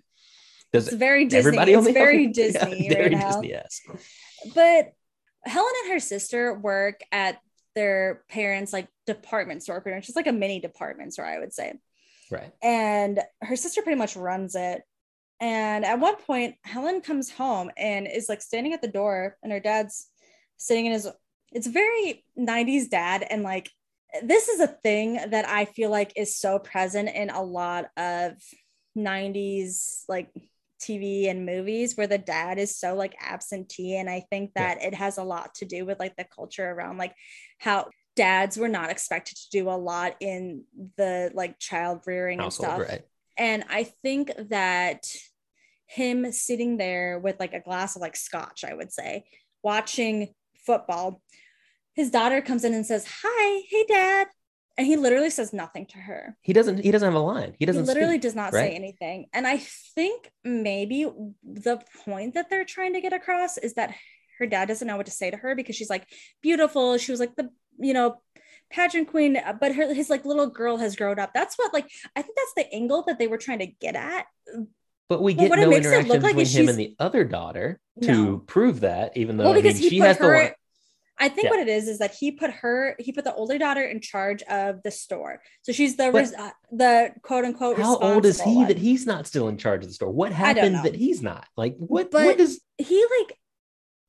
[0.73, 1.39] does it's very Disney.
[1.39, 3.29] everybody it's very Yeah, Disney very right now.
[3.41, 3.49] Disney.
[3.49, 3.81] Yes.
[4.55, 4.93] But
[5.45, 7.39] Helen and her sister work at
[7.75, 11.53] their parents' like department store, pretty much just like a mini department store, I would
[11.55, 11.73] say.
[12.31, 12.51] Right.
[12.63, 14.83] and her sister pretty much runs it.
[15.43, 19.51] And at one point, Helen comes home and is like standing at the door, and
[19.51, 20.09] her dad's
[20.57, 21.09] sitting in his.
[21.51, 23.27] It's very 90s dad.
[23.29, 23.69] And like,
[24.23, 28.35] this is a thing that I feel like is so present in a lot of
[28.97, 30.31] 90s like
[30.81, 33.97] TV and movies where the dad is so like absentee.
[33.97, 34.75] And I think Yeah.
[34.75, 37.15] that it has a lot to do with like the culture around like
[37.59, 40.65] how dads were not expected to do a lot in
[40.97, 42.81] the like child rearing and stuff.
[42.81, 43.03] Right.
[43.39, 45.07] And I think that
[45.93, 49.25] him sitting there with like a glass of like scotch, I would say,
[49.63, 50.35] watching
[50.65, 51.21] football,
[51.95, 54.29] his daughter comes in and says, Hi, hey dad.
[54.79, 56.35] And he literally says nothing to her.
[56.41, 56.79] He doesn't.
[56.79, 57.55] He doesn't have a line.
[57.59, 57.83] He doesn't.
[57.83, 58.71] he literally speak, does not right?
[58.71, 59.27] say anything.
[59.35, 59.59] And I
[59.95, 61.07] think maybe
[61.45, 63.95] the point that they're trying to get across is that
[64.39, 66.07] her dad doesn't know what to say to her because she's like
[66.41, 66.97] beautiful.
[66.97, 68.23] She was like the, you know,
[68.71, 71.35] pageant queen, but her his like little girl has grown up.
[71.35, 74.25] That's what like I think that's the angle that they were trying to get at.
[75.13, 78.13] But we get it no look like between him she's- and the other daughter to
[78.13, 78.39] No.
[78.39, 79.15] prove that.
[79.17, 80.35] Even though well, I because mean, he she has the her.
[80.39, 80.53] line.
[81.19, 81.51] I think Yeah.
[81.51, 84.43] what it is is that he put her, he put the older daughter in charge
[84.45, 85.43] of the store.
[85.61, 87.77] So she's the res- uh, the quote unquote.
[87.79, 90.11] How old is he responsible that he's not still in charge of the store?
[90.11, 91.47] What happened that he's not?
[91.57, 92.11] Like what?
[92.11, 92.61] But- what is?
[92.79, 93.39] he like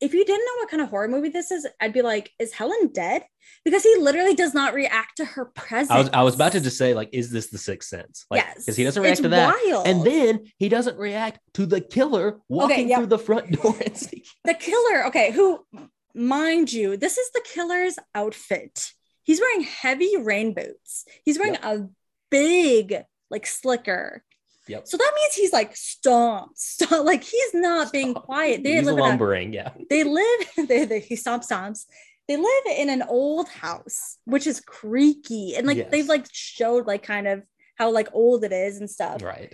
[0.01, 2.53] if you didn't know what kind of horror movie this is, I'd be like, is
[2.53, 3.23] Helen dead?
[3.63, 5.91] Because he literally does not react to her presence.
[5.91, 8.25] I was I was about to just say like, is this the Sixth Sense?
[8.29, 9.87] Like, yes, because he doesn't react It's to that, Wild.
[9.87, 12.99] and then he doesn't react to the killer walking yep.
[12.99, 14.07] through the front door and
[14.43, 15.65] the killer, okay, who,
[16.13, 18.91] mind you, this is the killer's outfit.
[19.23, 21.05] He's wearing heavy rain boots.
[21.23, 21.87] He's wearing a
[22.29, 24.23] big like slicker.
[24.67, 24.87] Yep.
[24.87, 28.63] So that means he's like stomped, stomp, like he's not being quiet.
[28.63, 29.71] They He's live in a, lumbering, yeah.
[29.89, 31.85] they live they, they, he stomps stomps
[32.29, 35.91] they live in an old house which is creaky and like Yes.
[35.91, 37.43] they've like showed like kind of
[37.75, 39.53] how like old it is and stuff Right.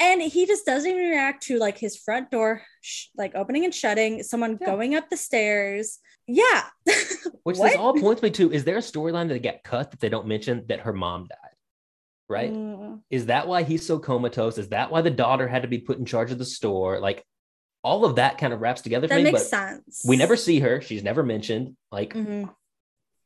[0.00, 3.74] and he just doesn't even react to like his front door sh- like opening and
[3.74, 4.66] shutting someone Yeah.
[4.68, 6.64] going up the stairs yeah
[7.42, 10.08] Which this all points me to is there a storyline that got cut that they
[10.08, 11.49] don't mention that her mom died?
[12.30, 12.52] Right?
[12.52, 14.56] Mm, Is that why he's so comatose?
[14.56, 17.00] Is that why the daughter had to be put in charge of the store?
[17.00, 17.24] Like
[17.82, 20.60] all of that kind of wraps together for that makes but sense we never see
[20.60, 20.80] her.
[20.80, 21.76] She's never mentioned.
[21.90, 22.54] Like Mhm.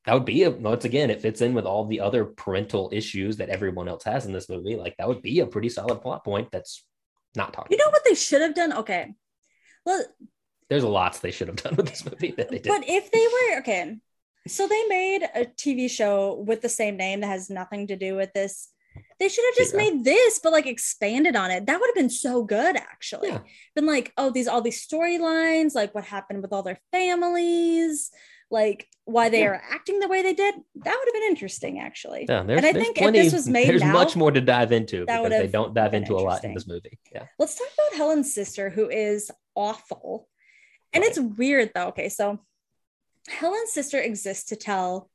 [0.06, 3.36] that would be a once again, it fits in with all the other parental issues
[3.36, 4.76] that everyone else has in this movie.
[4.76, 6.82] Like that would be a pretty solid plot point that's
[7.36, 7.92] not talked you know about.
[7.94, 9.12] what they should have done okay
[9.84, 10.02] well
[10.70, 12.68] There's lots they should have done with this movie that they did.
[12.68, 13.98] But if they were okay,
[14.46, 18.14] so they made a TV show with the same name that has nothing to do
[18.16, 18.70] with this.
[19.20, 19.82] They should have just Zero.
[19.84, 21.66] made this, but like expanded on it.
[21.66, 23.28] That would have been so good, actually.
[23.28, 23.40] Yeah.
[23.74, 28.10] Been like, oh, these all these storylines, like what happened with all their families,
[28.50, 29.46] like why they Yeah.
[29.50, 30.54] are acting the way they did.
[30.56, 32.26] That would have been interesting, actually.
[32.28, 35.04] yeah, there's, I think if this was made there's now, much more to dive into
[35.06, 36.98] that because they don't dive into a lot in this movie.
[37.12, 37.26] Yeah.
[37.38, 40.28] Let's talk about Helen's sister, who is awful.
[40.92, 41.10] And Right.
[41.10, 41.88] it's weird though.
[41.88, 42.40] Okay, so
[43.28, 45.10] Helen's sister exists to tell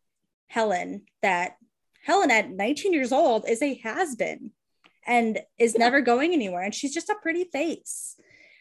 [0.48, 1.56] Helen that
[2.04, 4.52] Helen at 19 years old is a has-been
[5.06, 5.80] and is Yeah.
[5.86, 6.62] never going anywhere.
[6.64, 8.16] And she's just a pretty face.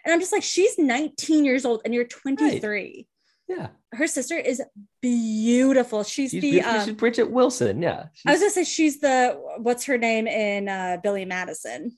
[0.05, 3.07] And I'm just like, she's 19 years old and you're 23.
[3.49, 3.69] Yeah.
[3.93, 4.63] Her sister is
[5.01, 6.05] beautiful.
[6.05, 6.81] She's, She's, the beautiful.
[6.81, 7.83] um, She's Bridgette Wilson.
[7.83, 8.07] Yeah.
[8.27, 11.97] I was gonna say she's the what's her name in uh Billy Madison.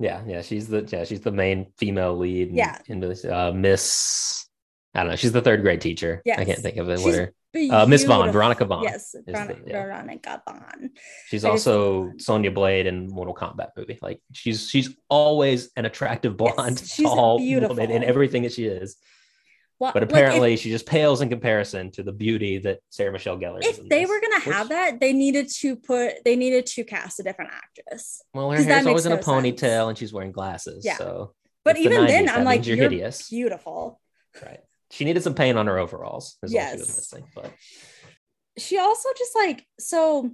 [0.00, 0.22] yeah.
[0.26, 0.42] Yeah.
[0.42, 2.48] She's the yeah, she's the main female lead.
[2.48, 2.78] in- Yeah.
[2.86, 4.46] In this uh Miss
[4.94, 5.16] I don't know.
[5.16, 6.22] She's the third grade teacher.
[6.24, 6.40] Yeah.
[6.40, 6.96] I can't think of it.
[6.98, 7.34] She's What her
[7.70, 8.84] uh, Miss Vaughn, Veronica Vaughn.
[8.84, 9.82] Yes, the- Veronica, yeah.
[9.84, 10.90] Veronica Vaughn.
[11.26, 13.98] She's I just- also Sonya Blade in Mortal Kombat movie.
[14.02, 17.76] Like she's she's always an attractive blonde, she's tall beautiful.
[17.76, 18.96] woman in everything that she is.
[19.80, 23.12] Well, But like, if- apparently, she just pales in comparison to the beauty that Sarah
[23.12, 26.34] Michelle Gellar if, they this, were gonna which- have that, they needed to put they
[26.34, 28.20] needed to cast a different actress.
[28.34, 29.60] well, her hair's always in a no sense.
[29.60, 30.84] ponytail and she's wearing glasses.
[30.84, 30.96] Yeah.
[30.96, 31.34] So,
[31.64, 34.00] But it's the even then, I'm like, you're, you're hideous, Beautiful.
[34.44, 34.60] right?
[34.90, 36.36] She needed some paint on her overalls.
[36.42, 36.96] Is all she was Yes.
[36.96, 37.24] missing.
[37.34, 37.52] But
[38.56, 40.30] She also just like so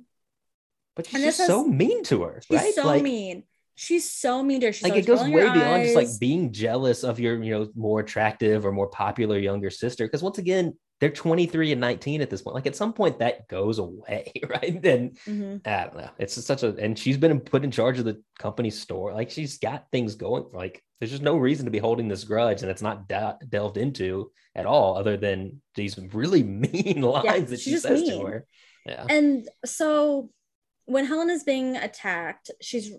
[0.96, 2.74] but she's just so mean to her, she's right?
[2.74, 3.42] so like, mean.
[3.74, 4.72] She's so mean to her.
[4.72, 7.98] She's like it goes way beyond just like being jealous of your you know more
[8.00, 12.40] attractive or more popular younger sister because once again they're 23 and 19 at this
[12.40, 12.54] point.
[12.54, 14.80] Like at some point that goes away right?
[14.80, 15.60] Then Mhm.
[15.66, 16.08] i don't know.
[16.18, 19.12] It's just such a and she's been put in charge of the company store.
[19.12, 22.62] Like she's got things going like there's just no reason to be holding this grudge
[22.62, 27.60] and it's not de- delved into at all other than these really mean lines that
[27.60, 28.46] she says to her.
[28.86, 29.04] Yeah.
[29.10, 30.30] And so
[30.86, 32.92] when Helen is being attacked, she's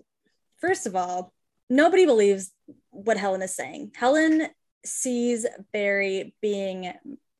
[0.60, 1.32] first of all,
[1.68, 2.52] nobody believes
[2.90, 3.90] what Helen is saying.
[3.96, 4.46] Helen
[4.84, 6.92] sees Barry being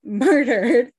[0.06, 0.90] murdered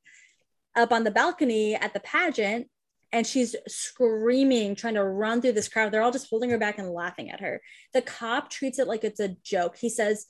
[0.76, 2.68] up on the balcony at the pageant
[3.12, 5.92] and she's screaming trying to run through this crowd.
[5.92, 7.62] They're all just holding her back and laughing at her.
[7.94, 9.78] The cop treats it like it's a joke.
[9.78, 10.26] He says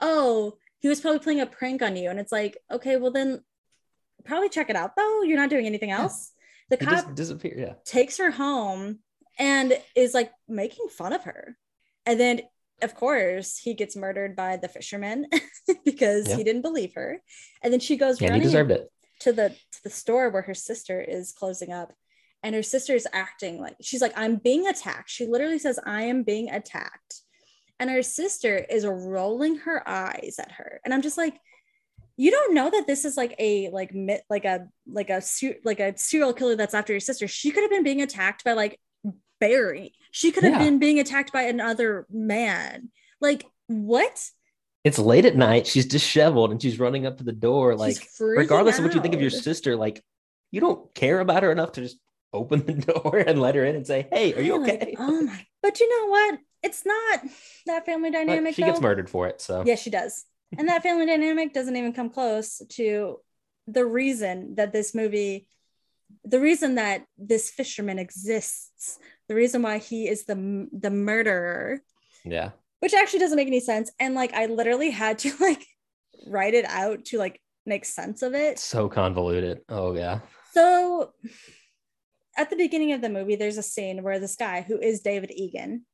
[0.00, 2.10] oh he was probably playing a prank on you.
[2.10, 3.42] And it's like okay well then
[4.24, 5.22] probably check it out though.
[5.22, 6.32] You're not doing anything else.
[6.70, 7.74] The he cop just disappeared yeah.
[7.84, 9.00] takes her home
[9.38, 11.56] and is like making fun of her.
[12.06, 12.42] And then,
[12.80, 15.26] of course, he gets murdered by the fisherman
[15.84, 16.36] because Yeah.
[16.36, 17.20] he didn't believe her.
[17.62, 18.42] And then she goes and running
[19.20, 21.92] to the to the store where her sister is closing up.
[22.44, 25.10] And her sister is acting like she's like, I'm being attacked.
[25.10, 27.20] She literally says, I am being attacked.
[27.78, 30.80] And her sister is rolling her eyes at her.
[30.84, 31.38] And I'm just like,
[32.16, 33.92] you don't know that this is like a like
[34.28, 35.22] like a like a
[35.64, 37.26] like a serial killer that's after your sister.
[37.28, 38.78] She could have been being attacked by like
[39.42, 39.92] Barry.
[40.12, 40.58] She could have Yeah.
[40.60, 42.90] been being attacked by another man.
[43.20, 44.30] Like what?
[44.84, 48.78] it's late at night she's disheveled and she's running up to the door like regardless
[48.78, 50.02] of what you think of your sister, like
[50.50, 51.98] you don't care about her enough to just
[52.32, 55.22] open the door and let her in and say, "Hey, are you like, okay?" oh
[55.22, 55.46] my!
[55.62, 56.38] But you know what?
[56.62, 57.20] It's not
[57.66, 58.54] that family But dynamic.
[58.54, 58.82] she gets though.
[58.88, 60.24] murdered for it, so Yeah, she does.
[60.58, 63.20] And that family dynamic doesn't even come close to
[63.68, 65.48] the reason that this movie,
[66.24, 68.98] the reason that this fisherman exists,
[69.32, 71.80] the reason why he is the the murderer,
[72.22, 73.90] yeah, which actually doesn't make any sense.
[73.98, 75.64] And like, I literally had to like
[76.26, 78.58] write it out to like make sense of it.
[78.58, 79.60] so convoluted.
[79.70, 80.20] Oh yeah,
[80.52, 81.12] So
[82.36, 85.30] at the beginning of the movie, there's a scene where this guy who is David
[85.34, 85.86] Egan,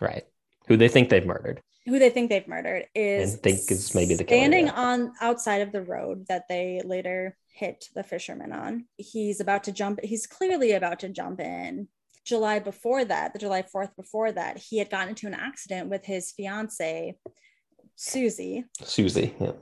[0.00, 0.22] right.
[0.68, 1.60] Who they think they've murdered.
[1.86, 4.74] who they think they've murdered is And think is maybe the killer, standing yeah.
[4.80, 8.86] on outside of the road that they later hit the fisherman on.
[8.96, 9.98] He's about to jump.
[10.02, 11.88] He's clearly about to jump in.
[12.24, 16.04] July before that, the July 4th before that, he had gotten into an accident with
[16.04, 17.16] his fiance,
[17.96, 19.34] Susie, Susie.
[19.40, 19.52] Yeah.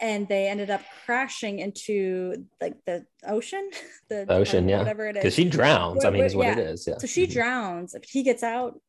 [0.00, 3.68] and they ended up crashing into like the ocean,
[4.08, 4.78] the Ocean, yeah.
[4.78, 5.22] whatever it is.
[5.22, 6.04] Because she drowns.
[6.04, 6.64] I mean, is what it yeah.
[6.64, 6.86] is.
[6.86, 6.98] Yeah.
[6.98, 7.32] So she Mhm.
[7.32, 7.96] drowns.
[8.08, 8.80] He gets out,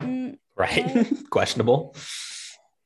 [0.00, 1.06] mm, Right.
[1.30, 1.94] Questionable.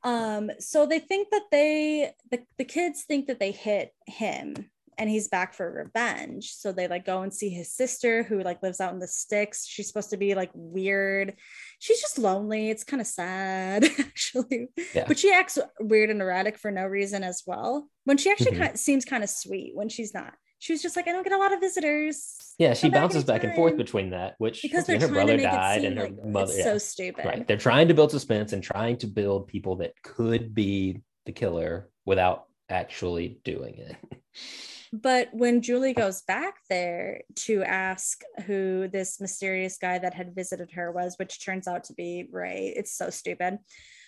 [0.03, 4.55] um so they think that they the, the kids think that they hit him
[4.99, 8.61] and he's back for revenge so they like go and see his sister who like
[8.61, 11.33] lives out in the sticks she's supposed to be like weird
[11.79, 15.05] she's just lonely it's kind of sad actually Yeah.
[15.07, 18.57] but she acts weird and erratic for no reason as well when she actually Mhm.
[18.59, 21.23] kind of seems kind of sweet when she's not she was just like i don't
[21.23, 24.61] get a lot of visitors Yeah, she Come bounces back and forth between that, which
[24.61, 26.53] because her brother died and her like mother.
[26.57, 26.63] yeah.
[26.65, 27.47] so stupid Right.
[27.47, 31.89] They're trying to build suspense and trying to build people that could be the killer
[32.05, 33.95] without actually doing it.
[34.91, 40.71] But when Julie goes back there to ask who this mysterious guy that had visited
[40.71, 43.59] her was, which turns out to be Ray, it's so stupid.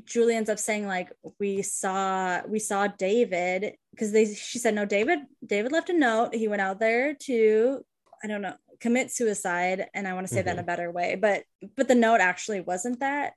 [0.05, 4.85] Julie ends up saying like we saw we saw David because they she said no
[4.85, 6.33] David David left a note.
[6.33, 7.85] He went out there to
[8.23, 10.65] I don't know commit suicide and I want to say that in a mm-hmm.
[10.65, 11.43] better way, but
[11.75, 13.33] but the note actually wasn't that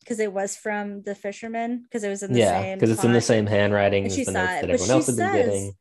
[0.00, 3.02] because it was from the fisherman because it was in the yeah, same because it's
[3.02, 5.06] in the same handwriting And as she the saw it, that but everyone she else
[5.06, 5.72] had been says- getting.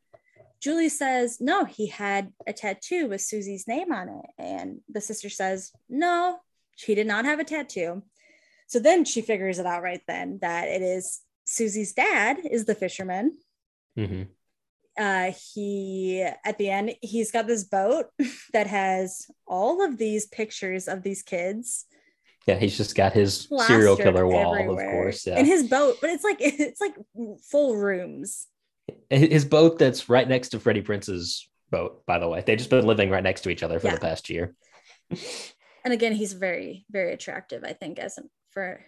[0.61, 4.25] Julie says, no, he had a tattoo with Susie's name on it.
[4.37, 6.39] And the sister says, no,
[6.77, 8.03] he did not have a tattoo.
[8.67, 12.75] So then she figures it out right then that it is Susie's dad is the
[12.75, 13.37] fisherman.
[13.95, 14.23] hmm
[14.97, 18.07] Uh, he, at the end, he's got this boat
[18.53, 21.85] that has all of these pictures of these kids.
[22.47, 25.27] Yeah, he's just got his serial killer wall, everywhere of course.
[25.27, 26.95] Yeah, In his boat, but it's like, it's like
[27.51, 28.47] full rooms.
[29.09, 32.05] His boat that's right next to Freddie Prinze's boat.
[32.05, 33.95] By the way, they've just been living right next to each other for Yeah.
[33.95, 34.55] the past year.
[35.83, 38.81] And again, he's very, very attractive, I think, as an, for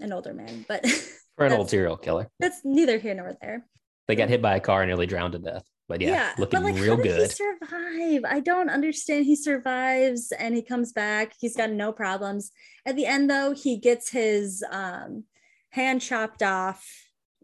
[0.00, 0.86] an older man, but
[1.36, 3.64] For an old serial killer, that's neither here nor there.
[4.08, 5.64] they got hit by a car and nearly drowned to death.
[5.88, 7.30] But yeah, looking but like, real good.
[7.30, 8.24] He survive.
[8.30, 9.24] I don't understand.
[9.24, 11.32] He survives and he comes back.
[11.40, 12.52] He's got no problems.
[12.86, 15.24] At the end, though, he gets his um,
[15.70, 16.86] hand chopped off.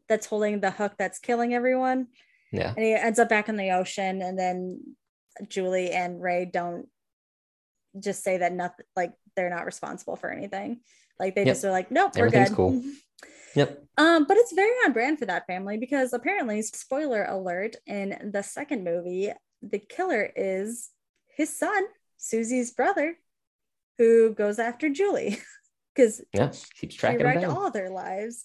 [0.08, 2.08] That's holding the hook that's killing everyone,
[2.52, 4.22] Yeah, and he ends up back in the ocean.
[4.22, 4.80] And then
[5.48, 6.86] Julie and Ray don't
[7.98, 10.80] just say that nothing, like they're not responsible for anything,
[11.18, 11.54] Like they Yep.
[11.54, 12.52] just are like, nope, we're good.
[12.52, 12.82] cool.
[13.54, 13.84] Yep.
[13.96, 18.42] Um, but it's very on brand for that family because apparently, spoiler alert, in the
[18.42, 19.32] second movie,
[19.62, 20.90] the killer is
[21.34, 21.84] his son,
[22.18, 23.16] Susie's brother,
[23.96, 25.38] who goes after Julie
[25.94, 26.48] because Yeah.
[26.48, 27.56] Keeps she tracking wrecked down.
[27.56, 28.44] all their lives.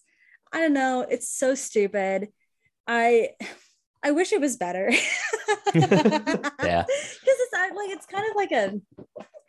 [0.52, 1.06] I don't know.
[1.10, 2.30] It's so stupid.
[2.88, 3.30] I
[4.04, 4.92] I wish it was better.
[5.74, 6.84] Yeah.
[6.84, 8.82] Because it's like it's kind of like a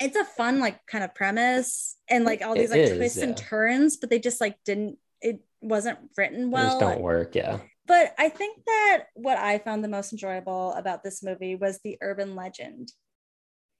[0.00, 3.18] it's a fun like kind of premise and like all It these like is, twists
[3.18, 6.78] and turns, but they just like didn't it wasn't written well.
[6.80, 7.34] don't work.
[7.34, 7.58] Yeah.
[7.86, 11.98] But I think that what I found the most enjoyable about this movie was the
[12.00, 12.92] urban legend.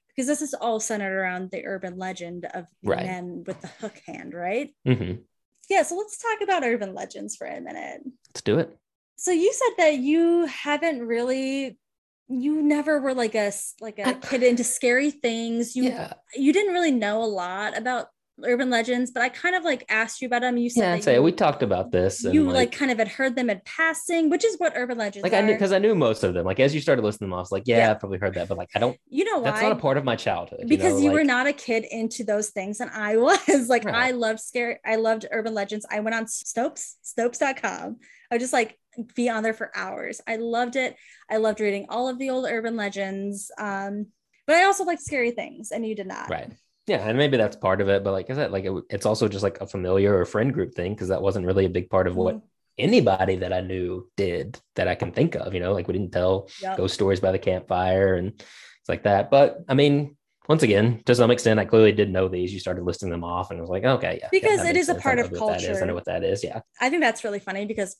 [0.09, 3.07] Because this is all centered around the urban legend of the Right.
[3.07, 4.71] men with the hook hand, right?
[4.85, 5.13] hmm
[5.69, 8.03] Yeah, so let's talk about urban legends for a minute.
[8.29, 8.77] Let's do it.
[9.17, 11.79] So you said that you haven't really
[12.29, 15.77] you never were like a like a kid into scary things.
[15.77, 16.15] You yeah.
[16.35, 18.07] you didn't really know a lot about
[18.43, 20.57] urban legends, but I kind of like asked you about them.
[20.57, 21.01] You said Yeah.
[21.01, 22.25] say you, we talked about this.
[22.25, 25.33] You like, kind of had heard them in passing, which is what urban legends like
[25.33, 25.37] are.
[25.37, 26.45] I knew because I knew most of them.
[26.47, 27.91] Like as you started listening to them, I was like, yeah, Yeah.
[27.93, 28.97] I've probably heard that, but like I don't.
[29.09, 29.51] you know why?
[29.51, 30.65] That's not a part of my childhood.
[30.67, 33.17] because know, you were not a kid into those things and i
[33.49, 33.95] was like Right.
[33.95, 37.97] i loved scary i loved urban legends i went on snopes snopes.com
[38.31, 38.79] i would just like
[39.15, 40.97] be on there for hours i loved it
[41.31, 44.07] i loved reading all of the old urban legends um
[44.47, 46.53] but i also liked scary things and you did not right.
[46.93, 49.27] Yeah, and maybe that's part of it, but like I said, like it, it's also
[49.29, 52.07] just like a familiar or friend group thing because that wasn't really a big part
[52.07, 52.43] of what Mhm.
[52.77, 55.55] anybody that I knew did that I can think of.
[55.55, 56.77] You know, like we didn't tell Yep.
[56.77, 59.31] ghost stories by the campfire and it's like that.
[59.31, 60.19] But I mean,
[60.49, 62.53] once again, to some extent, I clearly did know these.
[62.53, 64.91] You started listing them off, and I was like, okay, yeah, Because yeah, it is
[64.91, 65.81] a part of culture is.
[65.81, 66.45] I know what that is.
[66.45, 66.61] Yeah.
[66.79, 67.97] i think that's really funny because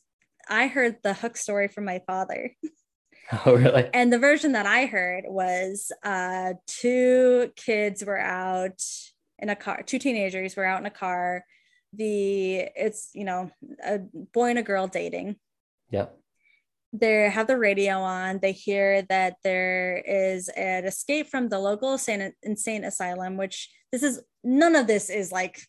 [0.49, 2.41] i heard the hook story from my father
[3.45, 3.89] Oh, really?
[3.93, 8.81] and the version that i heard was uh two kids were out
[9.39, 11.45] in a car two teenagers were out in a car
[11.93, 13.49] the it's you know
[13.85, 13.99] a
[14.33, 15.35] boy and a girl dating
[15.89, 16.07] Yeah.
[16.91, 21.93] they have the radio on they hear that there is an escape from the local
[21.93, 25.59] insane, insane asylum which this is none of this is like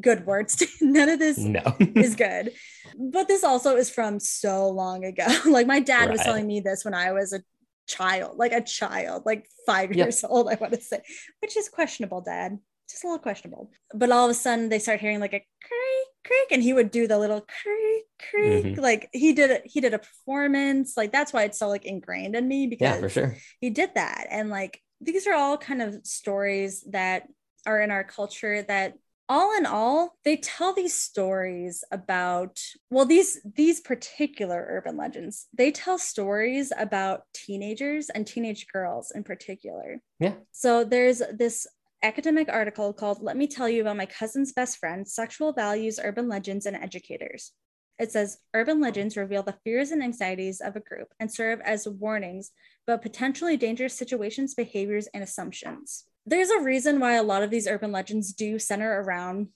[0.00, 0.62] good words.
[0.80, 1.62] None of this No.
[1.78, 2.52] is good.
[2.98, 5.26] But this also is from so long ago.
[5.46, 7.40] Like my dad was telling me this when i was a
[7.88, 10.04] child like a child like five Yeah.
[10.04, 11.00] years old i want to say
[11.42, 12.58] which is questionable dad.
[12.88, 13.70] Just a little questionable.
[13.94, 16.90] But all of a sudden they start hearing like a creak creak and he would
[16.90, 18.64] do the little creak creak.
[18.76, 18.80] Mhm.
[18.80, 20.96] like he did it he did a performance.
[20.96, 23.36] Like that's why it's so like ingrained in me because yeah, for sure.
[23.60, 24.26] he did that.
[24.30, 27.28] And like these are all kind of stories that
[27.66, 28.94] are in our culture that
[29.30, 32.58] all in all they tell these stories about
[32.90, 39.22] well these these particular urban legends they tell stories about teenagers and teenage girls in
[39.22, 40.34] particular Yeah.
[40.50, 41.66] so there's this
[42.02, 46.28] academic article called let me tell you about my cousin's best friend sexual values urban
[46.28, 47.52] legends and educators
[48.00, 51.86] it says urban legends reveal the fears and anxieties of a group and serve as
[51.86, 52.50] warnings
[52.88, 56.06] about potentially dangerous situations, behaviors, and assumptions.
[56.26, 59.48] There's a reason why a lot of these urban legends do center around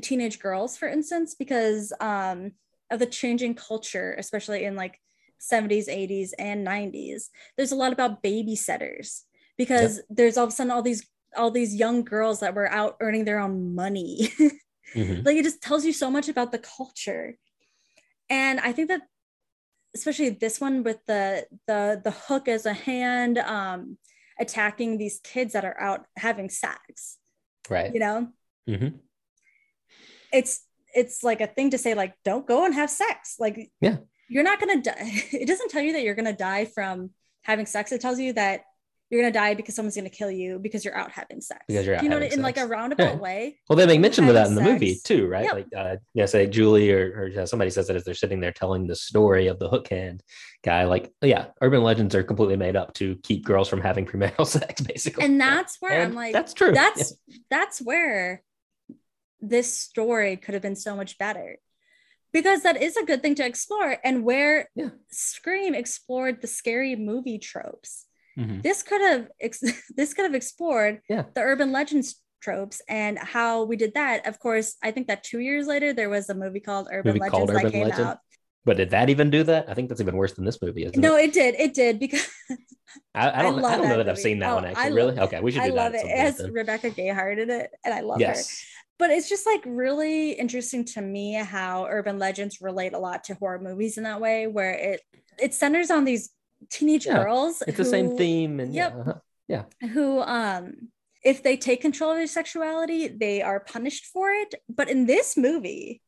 [0.00, 2.52] teenage girls, for instance, because um,
[2.90, 5.00] of the changing culture, especially in like
[5.40, 7.28] 70s, 80s, and 90s.
[7.56, 9.22] There's a lot about babysitters
[9.56, 12.96] because there's all of a sudden all these all these young girls that were out
[13.00, 14.30] earning their own money
[14.94, 15.22] Mhm.
[15.26, 17.36] like it just tells you so much about the culture
[18.30, 19.02] and i think that
[19.94, 23.98] especially this one with the the the hook as a hand um
[24.40, 27.18] attacking these kids that are out having sex
[27.68, 27.92] Right.
[27.92, 28.28] you know
[28.66, 28.88] hmm
[30.32, 30.64] it's
[30.94, 33.96] it's like a thing to say like don't go and have sex like Yeah.
[34.28, 34.94] you're not gonna die
[35.32, 37.10] it doesn't tell you that you're gonna die from
[37.42, 38.62] having sex it tells you that
[39.10, 41.96] you're gonna die because someone's gonna kill you because you're out having sex Because you're
[41.96, 43.20] out you know in like a roundabout Yeah.
[43.20, 45.44] way Well, they make mention of that in the movie too, right?
[45.44, 45.54] Yep.
[45.54, 48.52] Like, uh, yeah, say Julie or, or yeah, somebody says that as they're sitting there
[48.52, 50.22] telling the story of the hook hand
[50.64, 50.84] guy.
[50.84, 54.80] Like, yeah, urban legends are completely made up to keep girls from having premarital sex,
[54.80, 55.24] basically.
[55.24, 56.72] and that's where i'm like that's true.
[56.72, 57.14] that's
[57.50, 58.42] that's where
[59.40, 61.58] this story could have been so much better
[62.32, 64.90] because that is a good thing to explore and where Yeah.
[65.10, 68.04] scream explored the scary movie tropes
[68.38, 68.62] Mhm.
[68.62, 69.60] this could have ex-
[69.96, 71.24] this could have explored Yeah.
[71.34, 75.40] the urban legends tropes and how we did that of course i think that two
[75.40, 78.08] years later there was a movie called urban Movie legends called that Urban came Legend?
[78.08, 78.18] out
[78.64, 79.68] But did that even do that?
[79.68, 81.24] I think that's even worse than this movie, isn't no it?
[81.30, 82.26] it did it did because
[83.14, 83.58] I, I don't.
[83.58, 84.92] I, love don't know that that I've seen that Oh, one I actually.
[84.92, 85.18] really?
[85.18, 86.04] Okay, we should do i love that.
[86.04, 86.52] it it has then.
[86.52, 88.34] rebecca gayheart in it and i love her
[88.98, 93.34] but it's just like really interesting to me how urban legends relate a lot to
[93.34, 95.00] horror movies in that way where it
[95.38, 96.30] it centers on these
[96.70, 98.94] teenage Yeah, girls It's the same theme, and Yep.
[99.48, 99.88] yeah, uh-huh.
[99.88, 100.90] who um
[101.24, 104.54] if they take control of their sexuality, they are punished for it.
[104.68, 106.00] But in this movie,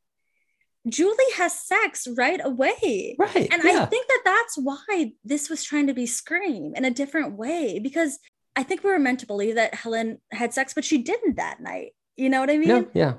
[0.88, 3.16] Julie has sex right away.
[3.18, 3.48] Right.
[3.52, 3.82] And yeah.
[3.82, 7.78] I think that that's why this was trying to be Scream in a different way
[7.80, 8.18] because
[8.56, 11.60] I think we were meant to believe that Helen had sex, but she didn't that
[11.60, 11.92] night.
[12.16, 12.68] You know what I mean?
[12.68, 13.14] No, yeah.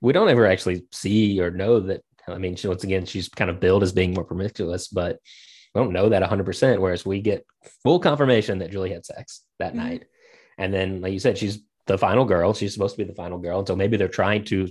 [0.00, 2.02] We don't ever actually see or know that.
[2.26, 5.18] I mean, she, once again, she's kind of billed as being more promiscuous, but
[5.74, 6.80] we don't know that 100%.
[6.80, 7.44] Whereas we get
[7.82, 9.76] full confirmation that Julie had sex that Mhm.
[9.76, 10.04] night.
[10.56, 12.54] And then, like you said, she's the final girl.
[12.54, 13.58] She's supposed to be the final girl.
[13.58, 14.68] And so maybe they're trying to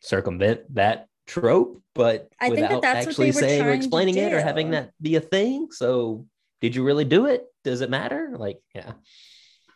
[0.00, 4.40] circumvent that trope, but I think that without that's actually saying or explaining it or
[4.40, 5.68] having that be a thing.
[5.70, 6.26] So
[6.60, 7.44] did you really do it?
[7.62, 8.34] Does it matter?
[8.36, 8.94] Like, yeah.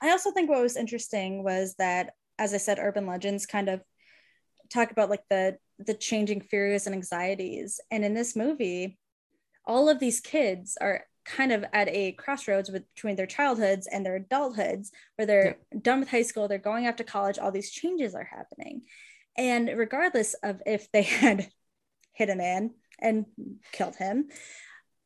[0.03, 3.81] I also think what was interesting was that, as I said, urban legends kind of
[4.69, 7.81] talk about like the the changing fears and anxieties.
[7.91, 8.99] And in this movie,
[9.67, 14.19] all of these kids are kind of at a crossroads between their childhoods and their
[14.21, 18.15] adulthoods, where they're done with high school, they're going off to college, all these changes
[18.15, 18.83] are happening.
[19.37, 21.49] And regardless of if they had
[22.13, 23.27] hit a man and
[23.73, 24.29] killed him,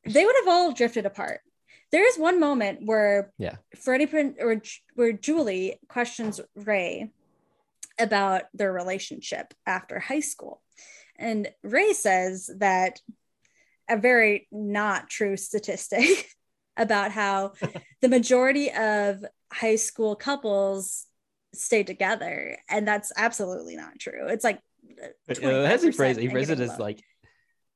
[0.04, 1.40] they would have all drifted apart.
[1.90, 3.56] There is one moment where Yeah.
[3.76, 4.60] Freddie Prin- or
[4.94, 7.10] where Julie questions Ray
[7.98, 10.62] about their relationship after high school.
[11.18, 13.00] And Ray says that
[13.90, 16.30] a very not true statistic
[16.76, 17.52] about how
[18.00, 21.06] the majority of high school couples
[21.54, 22.56] stay together.
[22.68, 24.28] And that's absolutely not true.
[24.28, 24.60] It's like
[25.28, 27.02] uh, as he phrased, it, he phrased it as like,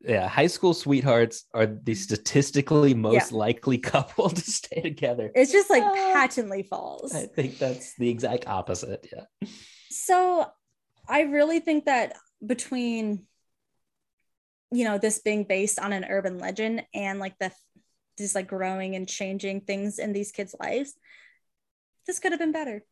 [0.01, 5.31] yeah, high school sweethearts are the statistically most likely couple to stay together.
[5.35, 7.15] it's just like Uh, patently false.
[7.15, 9.07] I think that's the exact opposite.
[9.13, 9.49] Yeah.
[9.91, 10.47] so
[11.09, 13.27] I really think that between
[14.75, 17.53] you know this being based on an urban legend and like the
[18.19, 20.95] just like growing and changing things in these kids' lives,
[22.07, 22.85] this could have been better.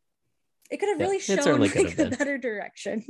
[0.71, 3.05] It could have Yeah, really shown like a better direction.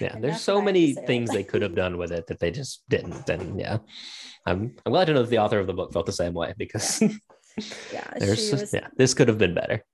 [0.00, 0.14] Yeah.
[0.14, 2.26] And There's so what I have to many things they could have done with it
[2.28, 3.28] that they just didn't.
[3.28, 3.78] And yeah,
[4.46, 6.54] I'm, I'm glad to know that the author of the book felt the same way
[6.56, 7.00] because
[7.92, 9.84] Yeah, there's she was yeah, this could have been better.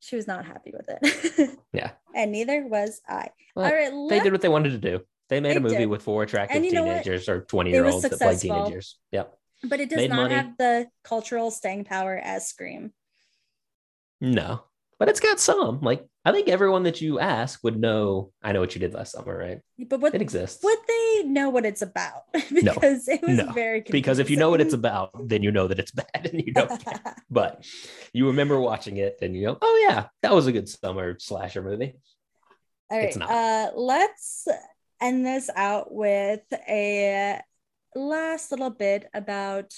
[0.00, 1.58] she was not happy with it.
[1.72, 1.90] Yeah.
[2.14, 3.28] and neither was I.
[3.56, 5.00] Well, All right, They did what they wanted to do.
[5.30, 5.86] They made They a movie did.
[5.86, 7.02] with four attractive you know what?
[7.02, 8.98] teenagers or 20 year olds that play teenagers.
[9.12, 9.34] Yep.
[9.64, 10.34] but it does made not money.
[10.34, 12.92] have the cultural staying power as Scream.
[14.20, 14.62] No,
[14.98, 15.80] but it's got some.
[15.80, 18.30] Like, I think everyone that you ask would know.
[18.42, 19.60] I know what you did last summer, right?
[19.88, 20.62] But what It exists.
[20.64, 22.22] would they know what it's about?
[22.50, 22.72] No.
[22.74, 23.52] because it was No.
[23.52, 26.40] very Because if you know what it's about, then you know that it's bad and
[26.46, 27.16] you don't care.
[27.30, 27.66] But
[28.12, 31.62] you remember watching it and you go, oh, yeah, that was a good summer slasher
[31.62, 31.94] movie.
[32.90, 33.30] All right, It's not.
[33.30, 34.46] uh, let's
[35.00, 37.40] end this out with a
[37.94, 39.72] last little bit about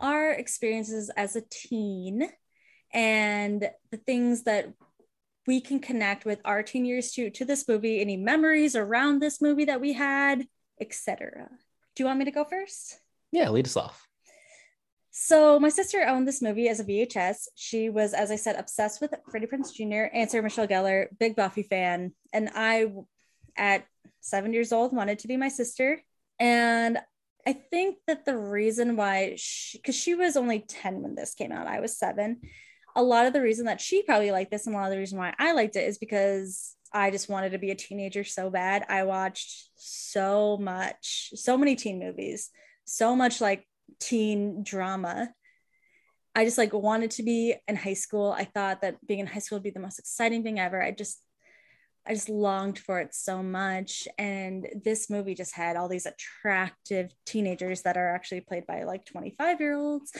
[0.00, 2.28] our experiences as a teen
[2.92, 4.72] and the things that
[5.46, 9.40] we can connect with our teen years to to this movie any memories around this
[9.40, 10.46] movie that we had
[10.80, 11.48] etc
[11.94, 12.98] do you want me to go first
[13.32, 14.06] Yeah, lead us off.
[15.10, 17.48] so my sister owned this movie as a VHS.
[17.54, 20.14] She was, as I said, obsessed with Freddie Prinze Jr.
[20.28, 22.12] Sarah Michelle Gellar, big Buffy fan.
[22.34, 22.86] And I,
[23.56, 23.84] at
[24.20, 26.00] seven years old, wanted to be my sister.
[26.38, 26.98] And
[27.46, 29.38] I think that the reason why,
[29.72, 32.40] because she, was only 10 when this came out, I was seven.
[32.96, 34.98] A lot of the reason that she probably liked this and a lot of the
[34.98, 38.50] reason why I liked it is because I just wanted to be a teenager so
[38.50, 38.84] bad.
[38.88, 42.50] I watched so much, so many teen movies,
[42.84, 43.68] so much like
[44.00, 45.30] teen drama.
[46.34, 48.34] I just like wanted to be in high school.
[48.36, 50.82] I thought that being in high school would be the most exciting thing ever.
[50.82, 51.20] I just
[52.06, 57.12] I just longed for it so much and this movie just had all these attractive
[57.24, 60.12] teenagers that are actually played by like 25 year olds.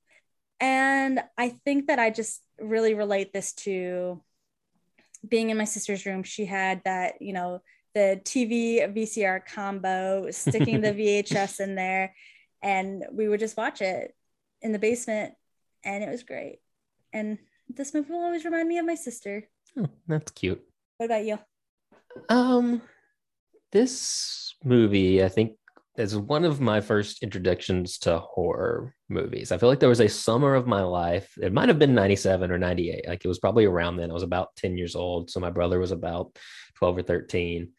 [0.60, 4.22] and I think that I just really relate this to
[5.28, 6.22] being in my sister's room.
[6.22, 7.60] She had that, you know,
[7.94, 10.92] the TV VCR combo, sticking the
[11.24, 12.14] VHS in there
[12.62, 14.14] and we would just watch it
[14.62, 15.34] in the basement
[15.84, 16.58] and it was great
[17.12, 17.38] and
[17.68, 20.62] this movie will always remind me of my sister Oh, that's cute.
[20.98, 21.38] What about you
[22.28, 22.82] Um,
[23.72, 25.52] this movie, I think,
[25.96, 29.50] is one of my first introductions to horror movies.
[29.50, 31.36] I feel like there was a summer of my life.
[31.40, 33.08] It might have been 97 or 98.
[33.08, 34.10] Like it was probably around then.
[34.10, 35.30] I was about 10 years old.
[35.30, 36.36] So my brother was about
[36.76, 37.70] 12 or 13.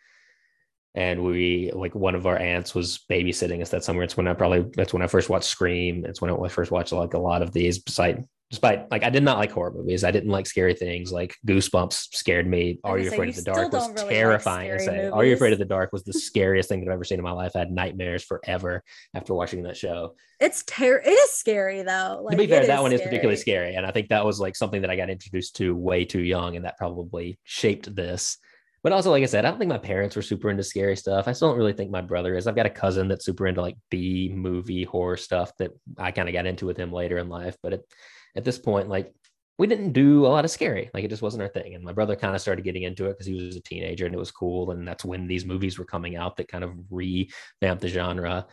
[0.95, 4.03] And we like one of our aunts was babysitting us that summer.
[4.03, 6.05] It's when I probably that's when I first watched Scream.
[6.05, 9.23] It's when I first watched like a lot of these beside despite like I did
[9.23, 10.03] not like horror movies.
[10.03, 11.11] I didn't like scary things.
[11.11, 12.79] Like Goosebumps scared me.
[12.83, 14.71] Are You Afraid of the Dark was really terrifying.
[14.71, 15.07] Like say.
[15.07, 17.23] Are You Afraid of the Dark was the scariest thing that I've ever seen in
[17.23, 17.51] my life.
[17.55, 18.83] I had nightmares forever
[19.13, 20.15] after watching that show.
[20.39, 22.21] It's ter- it is scary though.
[22.23, 23.01] Like, to be fair, that one scary.
[23.01, 23.75] is particularly scary.
[23.75, 26.55] And I think that was like something that I got introduced to way too young,
[26.55, 28.37] and that probably shaped this.
[28.81, 31.27] But also, like I said, I don't think my parents were super into scary stuff.
[31.27, 32.47] I still don't really think my brother is.
[32.47, 36.29] I've got a cousin that's super into like B movie horror stuff that I kind
[36.29, 37.57] of got into with him later in life.
[37.61, 37.93] But it,
[38.35, 39.13] at this point, like
[39.57, 40.89] we didn't do a lot of scary.
[40.93, 41.75] Like it just wasn't our thing.
[41.75, 44.15] And my brother kind of started getting into it because he was a teenager and
[44.15, 44.71] it was cool.
[44.71, 48.47] And that's when these movies were coming out that kind of revamped the genre.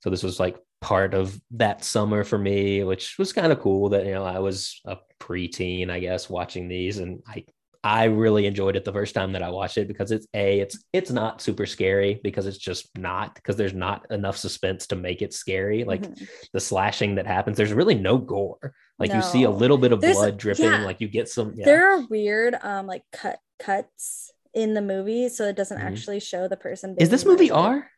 [0.00, 3.88] So this was like part of that summer for me, which was kind of cool
[3.90, 7.46] that, you know, I was a preteen, I guess, watching these and I
[7.82, 10.84] I really enjoyed it the first time that I watched it because it's a it's
[10.92, 15.22] it's not super scary because it's just not because there's not enough suspense to make
[15.22, 15.84] it scary.
[15.84, 16.24] Like mm-hmm.
[16.52, 18.74] the slashing that happens, there's really no gore.
[18.98, 19.16] Like no.
[19.16, 20.84] you see a little bit of there's, blood dripping, yeah.
[20.84, 21.54] like you get some.
[21.56, 21.64] Yeah.
[21.64, 25.86] There are weird um like cut cuts in the movie, so it doesn't mm-hmm.
[25.86, 26.96] actually show the person.
[26.98, 27.90] Is this movie R?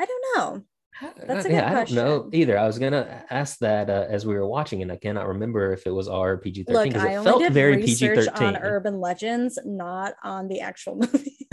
[0.00, 0.64] I don't know.
[1.26, 1.98] That's a good yeah, question.
[1.98, 2.58] I don't know either.
[2.58, 5.86] I was gonna ask that uh, as we were watching, and I cannot remember if
[5.86, 10.14] it was R PG thirteen because it felt very PG thirteen on urban legends, not
[10.22, 11.46] on the actual movie.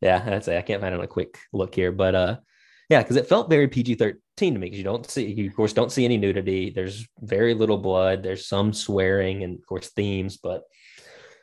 [0.00, 2.36] yeah, I'd say I can't find it on a quick look here, but uh,
[2.88, 4.66] yeah, because it felt very PG thirteen to me.
[4.66, 6.70] Because you don't see, you of course don't see any nudity.
[6.70, 8.22] There's very little blood.
[8.22, 10.62] There's some swearing and of course themes, but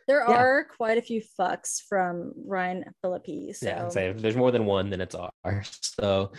[0.07, 0.35] there yeah.
[0.35, 3.55] are quite a few fucks from Ryan Phillippe.
[3.55, 3.65] So.
[3.65, 5.79] Yeah, say if there's more than one, then it's ours.
[5.81, 6.31] So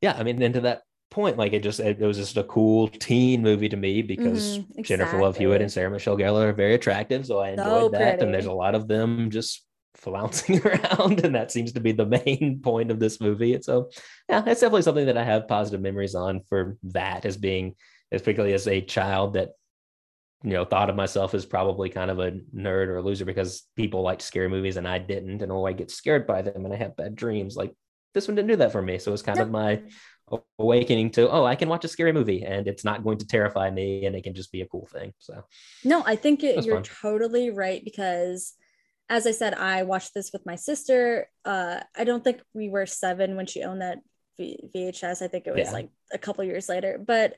[0.00, 2.88] yeah, I mean, into that point, like it just it, it was just a cool
[2.88, 4.82] teen movie to me because mm-hmm, exactly.
[4.84, 7.26] Jennifer Love Hewitt and Sarah Michelle Gellar are very attractive.
[7.26, 8.22] So I enjoyed so that.
[8.22, 12.06] And there's a lot of them just flouncing around, and that seems to be the
[12.24, 13.54] main point of this movie.
[13.54, 13.90] And so
[14.28, 17.74] yeah, that's definitely something that I have positive memories on for that as being
[18.12, 19.50] as particularly as a child that
[20.42, 23.66] you know thought of myself as probably kind of a nerd or a loser because
[23.76, 26.72] people liked scary movies and I didn't and oh I get scared by them and
[26.72, 27.56] I have bad dreams.
[27.56, 27.74] Like
[28.14, 28.98] this one didn't do that for me.
[28.98, 29.82] So it was kind of my
[30.58, 33.70] awakening to oh I can watch a scary movie and it's not going to terrify
[33.70, 35.12] me and it can just be a cool thing.
[35.18, 35.44] So
[35.84, 36.84] no I think it, you're fun.
[36.84, 38.54] totally right because
[39.10, 41.28] as I said I watched this with my sister.
[41.44, 43.98] Uh I don't think we were 7 when she owned that
[44.40, 45.72] VHS I think it was yeah.
[45.72, 46.98] like a couple years later.
[47.04, 47.36] But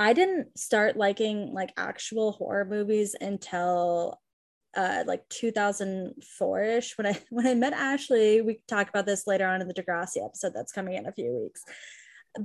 [0.00, 4.18] I didn't start liking like actual horror movies until
[4.74, 8.40] uh like 2004ish when I when I met Ashley.
[8.40, 11.38] We talk about this later on in the Degrassi episode that's coming in a few
[11.42, 11.62] weeks.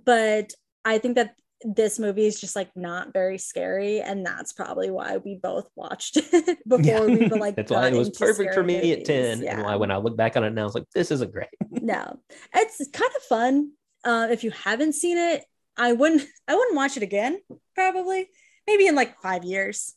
[0.05, 0.51] But
[0.83, 5.17] I think that this movie is just like not very scary and that's probably why
[5.17, 7.05] we both watched it before yeah.
[7.05, 8.97] we were like that's why it was perfect for me movies.
[8.97, 9.53] at 10 yeah.
[9.53, 11.47] and why when i look back on it now i was like this isn't great
[11.71, 12.19] no
[12.53, 13.71] it's kind of fun
[14.03, 15.45] uh, if you haven't seen it
[15.77, 17.39] I wouldn't I wouldn't watch it again,
[17.73, 18.29] probably.
[18.67, 19.93] Maybe in like five years.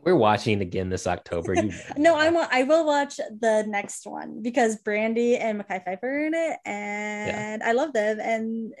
[0.00, 1.56] We're watching again this October.
[1.96, 6.26] no, I want I will watch the next one because Brandy and Mekhi Phifer are
[6.26, 7.68] in it, and yeah.
[7.68, 8.20] I love them.
[8.20, 8.72] And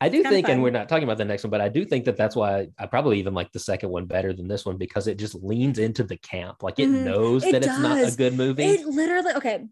[0.00, 2.04] I do think, and we're not talking about the next one, but I do think
[2.04, 5.08] that that's why I, probably even like the second one better than this one because
[5.08, 6.62] it just leans into the camp.
[6.62, 7.04] Like it mm-hmm.
[7.04, 7.70] knows it that does.
[7.70, 8.64] it's not a good movie.
[8.64, 9.64] It literally okay.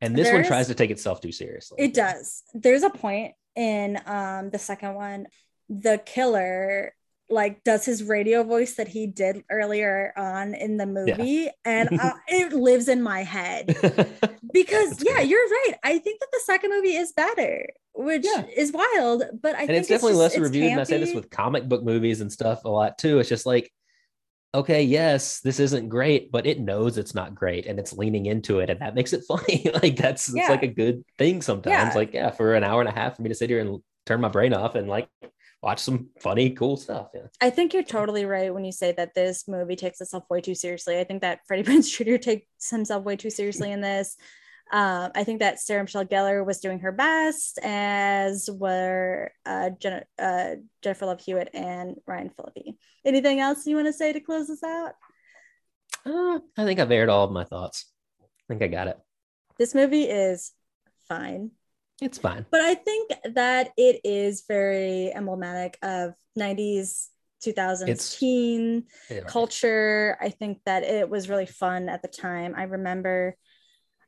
[0.00, 1.76] And this one tries to take itself too seriously.
[1.80, 2.42] It does.
[2.54, 5.26] There's a point in um the second one
[5.68, 6.94] the killer
[7.30, 11.12] like does his radio voice that he did earlier on in the movie
[11.44, 11.50] yeah.
[11.64, 13.76] and uh, it lives in my head.
[14.50, 15.74] Because yeah you're right.
[15.84, 18.44] I think that the second movie is better which yeah.
[18.56, 20.98] is wild but i and think it's definitely it's just, less reviewed and i say
[20.98, 23.18] this with comic book movies and stuff a lot too.
[23.18, 23.70] It's just like
[24.54, 28.60] okay yes this isn't great but it knows it's not great and it's leaning into
[28.60, 29.70] it and that makes it funny.
[29.82, 30.42] Like that's yeah.
[30.42, 31.94] it's like a good thing sometimes.
[31.94, 34.22] Like yeah for an hour and a half for me to sit here and turn
[34.22, 35.08] my brain off and like
[35.62, 37.08] watch some funny, cool stuff.
[37.14, 37.22] Yeah.
[37.40, 40.54] I think you're totally right when you say that this movie takes itself way too
[40.54, 40.98] seriously.
[40.98, 42.16] I think that Freddie Prinze Jr.
[42.16, 44.16] takes himself way too seriously in this.
[44.70, 50.04] Um, I think that Sarah Michelle Gellar was doing her best, as were uh, Jen-
[50.18, 52.76] uh, Jennifer Love Hewitt and Ryan Phillippe.
[53.04, 54.92] Anything else you want to say to close this out?
[56.04, 57.86] Uh, I think I've aired all of my thoughts.
[58.20, 58.98] I think I got it.
[59.58, 60.52] This movie is
[61.08, 61.52] fine.
[62.00, 62.46] It's fine.
[62.50, 67.08] But I think that it is very emblematic of 90s
[67.44, 70.16] 2000s it's, teen yeah, culture.
[70.20, 72.54] I think that it was really fun at the time.
[72.56, 73.36] I remember,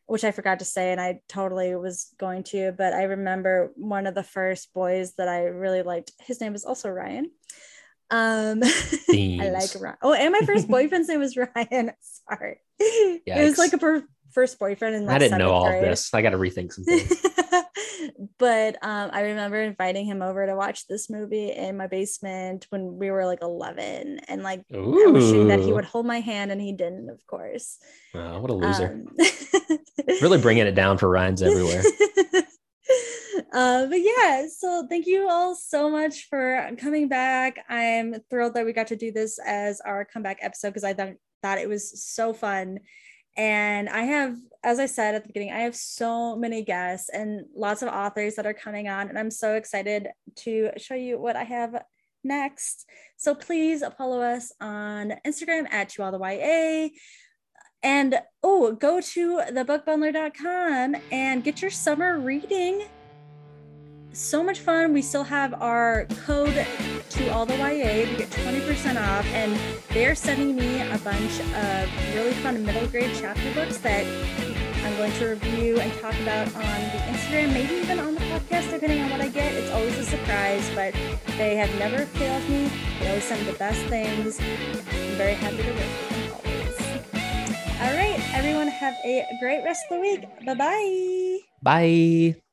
[0.07, 4.07] which I forgot to say, and I totally was going to, but I remember one
[4.07, 6.13] of the first boys that I really liked.
[6.21, 7.31] His name was also Ryan.
[8.11, 8.61] Um,
[9.11, 9.97] I like Ryan.
[10.03, 11.93] Oh, and my first boyfriend's name was Ryan.
[12.29, 13.21] Sorry, Yikes.
[13.27, 15.09] it was like a per- first boyfriend in.
[15.09, 15.85] I didn't know all grade.
[15.85, 16.13] this.
[16.13, 17.25] I got to rethink some things.
[18.39, 22.99] But um, I remember inviting him over to watch this movie in my basement when
[22.99, 25.13] we were like 11 and like Ooh.
[25.13, 27.79] wishing that he would hold my hand and he didn't, of course.
[28.15, 29.05] Oh, what a loser.
[29.07, 29.79] Um,
[30.23, 31.83] really bringing it down for Ryan's everywhere.
[33.53, 37.59] Uh, but yeah, so thank you all so much for coming back.
[37.69, 41.15] I'm thrilled that we got to do this as our comeback episode because I thought
[41.43, 42.79] thought it was so fun.
[43.37, 47.47] And I have, as I said at the beginning, I have so many guests and
[47.55, 51.37] lots of authors that are coming on, and I'm so excited to show you what
[51.37, 51.83] I have
[52.25, 52.87] next.
[53.17, 56.89] So please follow us on Instagram at to all the YA.
[57.83, 62.85] And oh, go to thebookbundler.com and get your summer reading
[64.13, 64.93] so much fun.
[64.93, 66.67] We still have our code
[67.11, 69.59] to all the YA to get 20% off, and
[69.91, 74.05] they're sending me a bunch of really fun middle grade chapter books that
[74.85, 78.71] I'm going to review and talk about on the Instagram, maybe even on the podcast,
[78.71, 79.53] depending on what I get.
[79.55, 80.95] It's always a surprise, but
[81.37, 82.71] they have never failed me.
[82.99, 84.41] They always send the best things.
[84.41, 86.81] I'm very happy to work with them always.
[87.81, 90.25] All right, everyone, have a great rest of the week.
[90.45, 91.39] Bye-bye.
[91.63, 92.50] Bye.